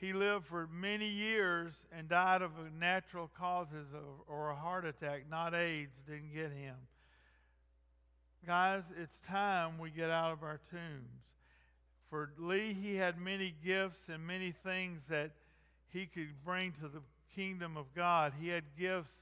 He 0.00 0.14
lived 0.14 0.46
for 0.46 0.66
many 0.66 1.06
years 1.06 1.74
and 1.92 2.08
died 2.08 2.40
of 2.40 2.52
natural 2.78 3.30
causes 3.38 3.86
or 4.26 4.48
a 4.48 4.56
heart 4.56 4.86
attack, 4.86 5.24
not 5.30 5.54
AIDS, 5.54 5.92
didn't 6.06 6.32
get 6.32 6.52
him. 6.52 6.76
Guys, 8.46 8.82
it's 8.98 9.20
time 9.20 9.78
we 9.78 9.90
get 9.90 10.08
out 10.08 10.32
of 10.32 10.42
our 10.42 10.58
tombs. 10.70 11.20
For 12.08 12.32
Lee, 12.38 12.72
he 12.72 12.96
had 12.96 13.18
many 13.18 13.54
gifts 13.62 14.08
and 14.08 14.26
many 14.26 14.52
things 14.52 15.02
that 15.10 15.32
he 15.92 16.06
could 16.06 16.42
bring 16.42 16.72
to 16.80 16.88
the 16.88 17.02
kingdom 17.36 17.76
of 17.76 17.94
God. 17.94 18.32
He 18.40 18.48
had 18.48 18.64
gifts. 18.78 19.14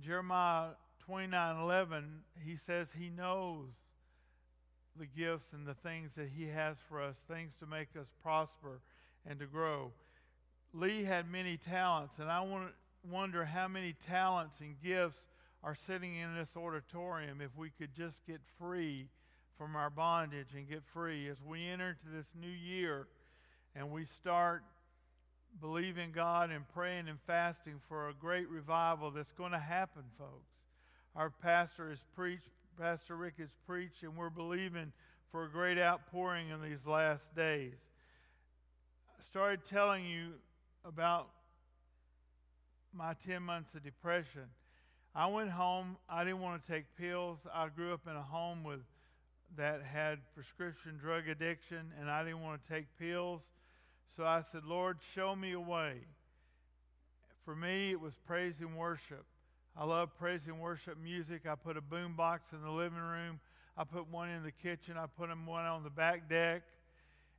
Jeremiah 0.00 0.70
29 1.06 1.60
11, 1.60 2.22
he 2.44 2.56
says 2.56 2.90
he 2.98 3.08
knows 3.08 3.68
the 4.98 5.06
gifts 5.06 5.52
and 5.52 5.64
the 5.64 5.74
things 5.74 6.14
that 6.14 6.28
he 6.36 6.48
has 6.48 6.76
for 6.88 7.00
us, 7.00 7.16
things 7.28 7.52
to 7.60 7.66
make 7.66 7.88
us 7.96 8.08
prosper 8.20 8.80
and 9.28 9.38
to 9.38 9.46
grow. 9.46 9.92
Lee 10.72 11.04
had 11.04 11.30
many 11.30 11.56
talents, 11.56 12.18
and 12.18 12.30
I 12.30 12.44
wonder 13.10 13.44
how 13.44 13.68
many 13.68 13.94
talents 14.08 14.60
and 14.60 14.80
gifts 14.82 15.22
are 15.62 15.74
sitting 15.74 16.16
in 16.16 16.34
this 16.34 16.56
auditorium 16.56 17.40
if 17.40 17.56
we 17.56 17.70
could 17.70 17.94
just 17.94 18.26
get 18.26 18.40
free 18.58 19.08
from 19.56 19.76
our 19.76 19.90
bondage 19.90 20.48
and 20.56 20.68
get 20.68 20.82
free 20.92 21.28
as 21.28 21.36
we 21.46 21.68
enter 21.68 21.90
into 21.90 22.16
this 22.16 22.26
new 22.40 22.48
year 22.48 23.06
and 23.76 23.90
we 23.90 24.04
start 24.04 24.62
believing 25.60 26.12
God 26.12 26.50
and 26.50 26.66
praying 26.74 27.08
and 27.08 27.18
fasting 27.26 27.80
for 27.88 28.08
a 28.08 28.14
great 28.14 28.48
revival 28.48 29.10
that's 29.10 29.32
going 29.32 29.52
to 29.52 29.58
happen, 29.58 30.02
folks. 30.18 30.50
Our 31.14 31.30
pastor 31.30 31.90
has 31.90 32.00
preached, 32.16 32.48
Pastor 32.78 33.16
Rick 33.16 33.34
has 33.38 33.50
preached, 33.66 34.02
and 34.02 34.16
we're 34.16 34.30
believing 34.30 34.92
for 35.30 35.44
a 35.44 35.48
great 35.48 35.78
outpouring 35.78 36.48
in 36.48 36.62
these 36.62 36.84
last 36.86 37.34
days. 37.36 37.74
Started 39.32 39.64
telling 39.64 40.04
you 40.04 40.32
about 40.84 41.30
my 42.92 43.14
10 43.26 43.42
months 43.42 43.72
of 43.74 43.82
depression. 43.82 44.42
I 45.14 45.26
went 45.28 45.48
home. 45.48 45.96
I 46.06 46.22
didn't 46.22 46.40
want 46.40 46.62
to 46.62 46.70
take 46.70 46.84
pills. 46.98 47.38
I 47.50 47.68
grew 47.68 47.94
up 47.94 48.02
in 48.06 48.14
a 48.14 48.22
home 48.22 48.62
with 48.62 48.80
that 49.56 49.80
had 49.90 50.18
prescription 50.34 50.98
drug 51.00 51.28
addiction, 51.28 51.92
and 51.98 52.10
I 52.10 52.24
didn't 52.24 52.42
want 52.42 52.60
to 52.62 52.74
take 52.74 52.84
pills. 52.98 53.40
So 54.14 54.24
I 54.24 54.42
said, 54.42 54.64
Lord, 54.66 54.98
show 55.14 55.34
me 55.34 55.52
a 55.52 55.60
way. 55.60 55.94
For 57.46 57.56
me, 57.56 57.90
it 57.90 58.00
was 58.02 58.12
praise 58.26 58.56
and 58.60 58.76
worship. 58.76 59.24
I 59.74 59.86
love 59.86 60.10
praise 60.18 60.42
and 60.46 60.60
worship 60.60 60.98
music. 61.02 61.46
I 61.50 61.54
put 61.54 61.78
a 61.78 61.80
boom 61.80 62.16
box 62.16 62.52
in 62.52 62.62
the 62.62 62.70
living 62.70 62.98
room. 62.98 63.40
I 63.78 63.84
put 63.84 64.10
one 64.10 64.28
in 64.28 64.42
the 64.42 64.52
kitchen. 64.52 64.98
I 64.98 65.06
put 65.06 65.30
one 65.30 65.64
on 65.64 65.84
the 65.84 65.90
back 65.90 66.28
deck. 66.28 66.64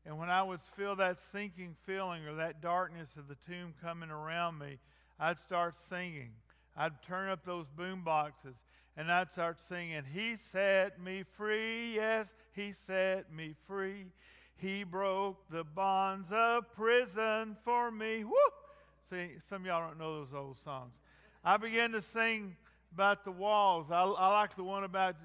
And 0.05 0.17
when 0.17 0.29
I 0.29 0.43
would 0.43 0.61
feel 0.75 0.95
that 0.97 1.19
sinking 1.19 1.75
feeling 1.85 2.25
or 2.25 2.35
that 2.35 2.61
darkness 2.61 3.09
of 3.17 3.27
the 3.27 3.37
tomb 3.47 3.73
coming 3.81 4.09
around 4.09 4.59
me, 4.59 4.79
I'd 5.19 5.39
start 5.39 5.77
singing. 5.77 6.31
I'd 6.75 7.01
turn 7.03 7.29
up 7.29 7.45
those 7.45 7.67
boom 7.69 8.03
boxes 8.03 8.55
and 8.95 9.11
I'd 9.11 9.31
start 9.31 9.59
singing, 9.59 10.03
He 10.13 10.35
set 10.35 11.01
me 11.01 11.23
free, 11.35 11.95
yes, 11.95 12.33
He 12.53 12.73
set 12.73 13.31
me 13.31 13.55
free. 13.67 14.05
He 14.55 14.83
broke 14.83 15.49
the 15.49 15.63
bonds 15.63 16.29
of 16.31 16.71
prison 16.73 17.57
for 17.63 17.89
me. 17.89 18.23
Woo! 18.23 18.33
See, 19.09 19.31
some 19.49 19.65
y'all 19.65 19.87
don't 19.87 19.99
know 19.99 20.19
those 20.19 20.33
old 20.33 20.57
songs. 20.63 20.93
I 21.43 21.57
began 21.57 21.91
to 21.93 22.01
sing 22.01 22.55
about 22.93 23.25
the 23.25 23.31
walls. 23.31 23.87
I, 23.91 24.03
I 24.03 24.27
like 24.39 24.55
the 24.55 24.63
one 24.63 24.83
about 24.83 25.15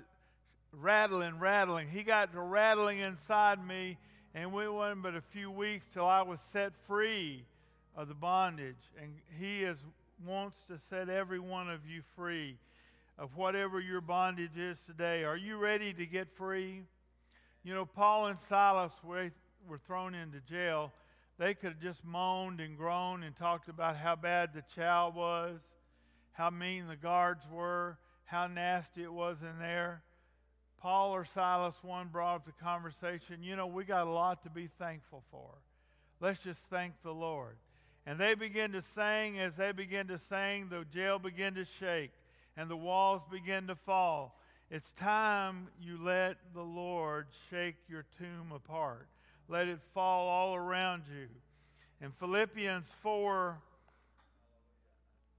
rattling, 0.73 1.39
rattling. 1.39 1.89
He 1.89 2.03
got 2.03 2.33
to 2.33 2.41
rattling 2.41 2.99
inside 2.99 3.65
me, 3.65 3.99
and 4.35 4.45
it 4.45 4.51
wasn't 4.51 5.03
but 5.03 5.15
a 5.15 5.21
few 5.21 5.51
weeks 5.51 5.87
till 5.93 6.07
I 6.07 6.23
was 6.23 6.41
set 6.41 6.73
free 6.87 7.45
of 7.97 8.09
the 8.09 8.15
bondage. 8.15 8.77
And 9.01 9.15
He 9.39 9.65
is 9.65 9.79
wants 10.27 10.59
to 10.69 10.79
set 10.79 11.09
every 11.09 11.39
one 11.39 11.71
of 11.71 11.87
you 11.87 12.03
free 12.17 12.57
of 13.19 13.37
whatever 13.37 13.81
your 13.81 14.01
bondage 14.01 14.57
is 14.57 14.79
today. 14.87 15.25
Are 15.25 15.37
you 15.37 15.57
ready 15.57 15.93
to 15.93 16.07
get 16.07 16.29
free? 16.37 16.83
You 17.65 17.75
know, 17.75 17.85
Paul 17.85 18.27
and 18.27 18.39
Silas 18.39 18.93
were, 19.03 19.31
were 19.69 19.79
thrown 19.79 20.15
into 20.15 20.41
jail. 20.41 20.93
They 21.39 21.55
could 21.55 21.75
have 21.75 21.81
just 21.81 22.05
moaned 22.05 22.61
and 22.61 22.77
groaned 22.77 23.25
and 23.25 23.37
talked 23.37 23.69
about 23.69 23.97
how 23.97 24.17
bad 24.17 24.51
the 24.55 24.63
chow 24.75 25.13
was, 25.15 25.61
how 26.33 26.51
mean 26.51 26.89
the 26.89 26.97
guards 26.97 27.45
were, 27.51 27.99
how 28.25 28.47
nasty 28.47 29.03
it 29.03 29.13
was 29.13 29.39
in 29.43 29.59
there. 29.61 30.03
Paul 30.81 31.13
or 31.13 31.25
Silas, 31.25 31.75
one 31.83 32.09
brought 32.09 32.37
up 32.37 32.47
the 32.47 32.65
conversation, 32.65 33.43
you 33.43 33.57
know, 33.57 33.67
we 33.67 33.85
got 33.85 34.07
a 34.07 34.11
lot 34.11 34.43
to 34.45 34.51
be 34.51 34.69
thankful 34.79 35.25
for. 35.31 35.51
Let's 36.21 36.39
just 36.41 36.61
thank 36.71 36.95
the 37.03 37.13
Lord. 37.13 37.57
And 38.07 38.19
they 38.19 38.35
began 38.35 38.73
to 38.73 38.83
sing. 38.83 39.39
As 39.39 39.57
they 39.57 39.73
began 39.73 40.07
to 40.09 40.19
sing, 40.19 40.69
the 40.71 40.85
jail 40.93 41.19
began 41.19 41.55
to 41.55 41.65
shake 41.79 42.13
and 42.59 42.69
the 42.69 42.77
walls 42.77 43.23
began 43.31 43.69
to 43.69 43.77
fall. 43.77 44.37
It's 44.69 44.91
time 44.93 45.69
you 45.81 45.97
let 46.03 46.37
the 46.53 46.63
Lord 46.63 47.29
shake 47.49 47.77
your 47.89 48.05
tomb 48.19 48.53
apart. 48.55 49.07
Let 49.49 49.69
it 49.69 49.79
fall 49.95 50.29
all 50.29 50.57
around 50.57 51.05
you. 51.09 51.29
In 52.05 52.11
Philippians 52.11 52.87
4 53.03 53.59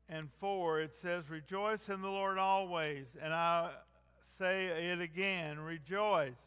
and 0.08 0.30
4, 0.40 0.82
it 0.82 0.96
says, 0.96 1.30
Rejoice 1.30 1.90
in 1.90 2.02
the 2.02 2.08
Lord 2.08 2.38
always. 2.38 3.08
And 3.22 3.34
I 3.34 3.72
say 4.40 4.68
it 4.92 5.02
again 5.02 5.60
rejoice. 5.60 6.40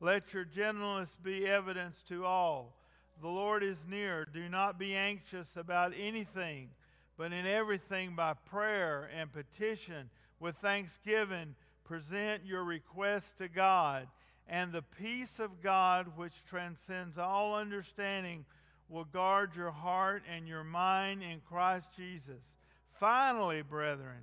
Let 0.00 0.32
your 0.32 0.44
gentleness 0.44 1.16
be 1.22 1.46
evidence 1.46 2.02
to 2.08 2.24
all. 2.24 2.76
The 3.20 3.28
Lord 3.28 3.62
is 3.62 3.84
near. 3.88 4.24
Do 4.24 4.48
not 4.48 4.78
be 4.78 4.94
anxious 4.94 5.56
about 5.56 5.92
anything, 5.98 6.70
but 7.16 7.32
in 7.32 7.46
everything 7.46 8.14
by 8.16 8.34
prayer 8.34 9.10
and 9.16 9.32
petition 9.32 10.08
with 10.40 10.56
thanksgiving 10.56 11.54
present 11.84 12.44
your 12.46 12.64
requests 12.64 13.32
to 13.32 13.48
God, 13.48 14.08
and 14.48 14.72
the 14.72 14.82
peace 14.82 15.38
of 15.38 15.62
God, 15.62 16.16
which 16.16 16.44
transcends 16.48 17.18
all 17.18 17.54
understanding, 17.54 18.44
will 18.88 19.04
guard 19.04 19.54
your 19.56 19.70
heart 19.70 20.22
and 20.32 20.48
your 20.48 20.64
mind 20.64 21.22
in 21.22 21.40
Christ 21.40 21.88
Jesus. 21.96 22.42
Finally, 22.92 23.62
brethren, 23.62 24.22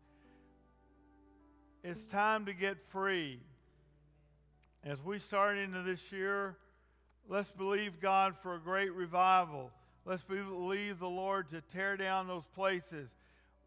It's 1.83 2.05
time 2.05 2.45
to 2.45 2.53
get 2.53 2.77
free. 2.89 3.39
As 4.83 5.03
we 5.03 5.17
start 5.17 5.57
into 5.57 5.81
this 5.81 6.11
year, 6.11 6.55
let's 7.27 7.49
believe 7.49 7.99
God 7.99 8.35
for 8.43 8.53
a 8.53 8.59
great 8.59 8.93
revival. 8.93 9.71
Let's 10.05 10.21
believe 10.23 10.99
the 10.99 11.07
Lord 11.07 11.49
to 11.49 11.61
tear 11.73 11.97
down 11.97 12.27
those 12.27 12.45
places. 12.53 13.09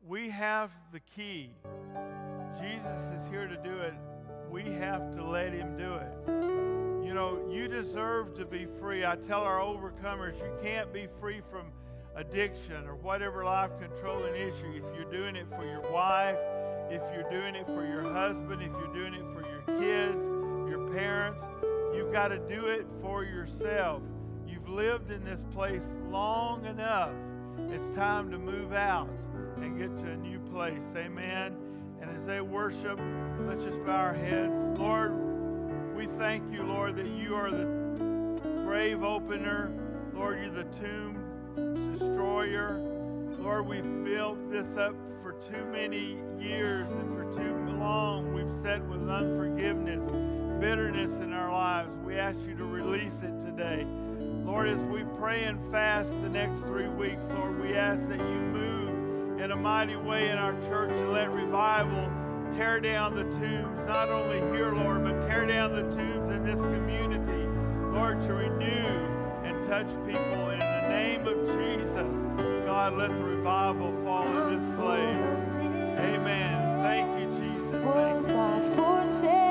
We 0.07 0.31
have 0.31 0.71
the 0.93 1.01
key. 1.01 1.51
Jesus 2.61 3.01
is 3.17 3.29
here 3.31 3.49
to 3.49 3.57
do 3.57 3.79
it. 3.79 3.95
We 4.49 4.62
have 4.62 5.17
to 5.17 5.25
let 5.25 5.53
him 5.53 5.77
do 5.77 5.95
it. 5.95 7.05
You 7.05 7.15
know, 7.15 7.41
you 7.51 7.67
deserve 7.67 8.37
to 8.37 8.45
be 8.45 8.69
free. 8.79 9.05
I 9.05 9.17
tell 9.17 9.41
our 9.41 9.59
overcomers, 9.59 10.39
you 10.39 10.53
can't 10.62 10.93
be 10.93 11.09
free 11.21 11.41
from 11.51 11.67
addiction 12.15 12.87
or 12.87 12.95
whatever 12.95 13.45
life 13.45 13.71
controlling 13.81 14.37
issue. 14.37 14.83
If 14.85 14.97
you're 14.97 15.11
doing 15.11 15.35
it 15.35 15.47
for 15.59 15.65
your 15.65 15.83
wife, 15.93 16.39
if 16.95 17.03
you're 17.12 17.28
doing 17.28 17.57
it 17.57 17.66
for 17.66 17.84
your 17.84 18.03
husband, 18.03 18.62
if 18.62 18.70
you're 18.70 18.95
doing 18.95 19.14
it 19.14 19.24
for 19.34 19.42
your 19.42 19.80
kids, 19.80 20.24
your 20.70 20.88
parents, 20.92 21.42
you've 21.92 22.12
got 22.12 22.28
to 22.28 22.38
do 22.38 22.66
it 22.68 22.86
for 23.01 23.24
yourself. 23.24 24.01
You've 24.47 24.68
lived 24.68 25.11
in 25.11 25.24
this 25.24 25.42
place 25.53 25.82
long 26.09 26.64
enough. 26.66 27.11
It's 27.59 27.88
time 27.97 28.30
to 28.30 28.38
move 28.38 28.72
out 28.72 29.09
and 29.57 29.76
get 29.76 29.97
to 30.05 30.12
a 30.12 30.16
new 30.16 30.38
place. 30.53 30.84
Amen. 30.97 31.57
And 32.01 32.16
as 32.16 32.26
they 32.26 32.40
worship, 32.40 33.01
let's 33.40 33.64
just 33.64 33.84
bow 33.84 33.97
our 33.97 34.14
heads. 34.14 34.78
Lord, 34.78 35.97
we 35.97 36.07
thank 36.16 36.53
you, 36.53 36.62
Lord, 36.62 36.95
that 36.95 37.09
you 37.09 37.34
are 37.34 37.51
the 37.51 38.40
grave 38.64 39.03
opener. 39.03 39.72
Lord, 40.14 40.38
you're 40.38 40.51
the 40.51 40.70
tomb 40.78 41.18
destroyer. 41.99 42.70
Lord, 43.40 43.66
we've 43.66 44.05
built 44.05 44.38
this 44.53 44.76
up 44.76 44.95
for 45.25 45.33
too 45.51 45.64
many 45.72 46.18
years 46.39 46.87
and 46.91 47.16
for 47.16 47.25
too 47.35 47.79
long. 47.79 48.35
We've 48.35 48.62
sat 48.62 48.87
with 48.87 49.09
unforgiveness, 49.09 50.05
bitterness 50.61 51.14
in 51.14 51.33
our 51.33 51.51
lives. 51.51 51.89
We 52.05 52.18
ask 52.18 52.37
you 52.47 52.55
to 52.57 52.64
release 52.64 53.22
it 53.22 53.41
today. 53.41 53.87
Lord, 54.45 54.68
as 54.68 54.79
we 54.83 55.03
pray 55.18 55.45
and 55.45 55.59
fast 55.72 56.11
the 56.20 56.29
next 56.29 56.59
three 56.59 56.89
weeks, 56.89 57.22
Lord, 57.31 57.59
we 57.59 57.72
ask 57.72 58.07
that 58.09 58.18
you 58.18 58.25
move 58.27 59.41
in 59.41 59.51
a 59.51 59.57
mighty 59.57 59.97
way 59.97 60.29
in 60.29 60.37
our 60.37 60.53
church 60.68 60.91
and 60.91 61.11
let 61.11 61.31
revival 61.31 62.12
tear 62.53 62.79
down 62.79 63.14
the 63.14 63.25
tombs, 63.25 63.87
not 63.87 64.11
only 64.11 64.41
here, 64.55 64.75
Lord, 64.75 65.05
but 65.05 65.27
tear 65.27 65.47
down 65.47 65.72
the 65.72 65.97
tombs 65.97 66.31
in 66.35 66.45
this 66.45 66.61
community, 66.61 67.49
Lord, 67.97 68.20
to 68.25 68.35
renew 68.35 69.09
and 69.43 69.66
touch 69.66 69.89
people 70.07 70.51
in 70.51 70.74
name 70.89 71.26
of 71.26 71.37
Jesus. 71.59 72.18
God, 72.66 72.95
let 72.95 73.11
the 73.11 73.16
revival 73.16 73.93
fall 74.05 74.26
in 74.26 74.59
this 74.59 74.76
place. 74.76 75.99
Amen. 75.99 76.82
Thank 76.82 77.20
you, 77.20 77.26
Jesus. 77.39 77.82
Thank 79.22 79.32
you. 79.32 79.43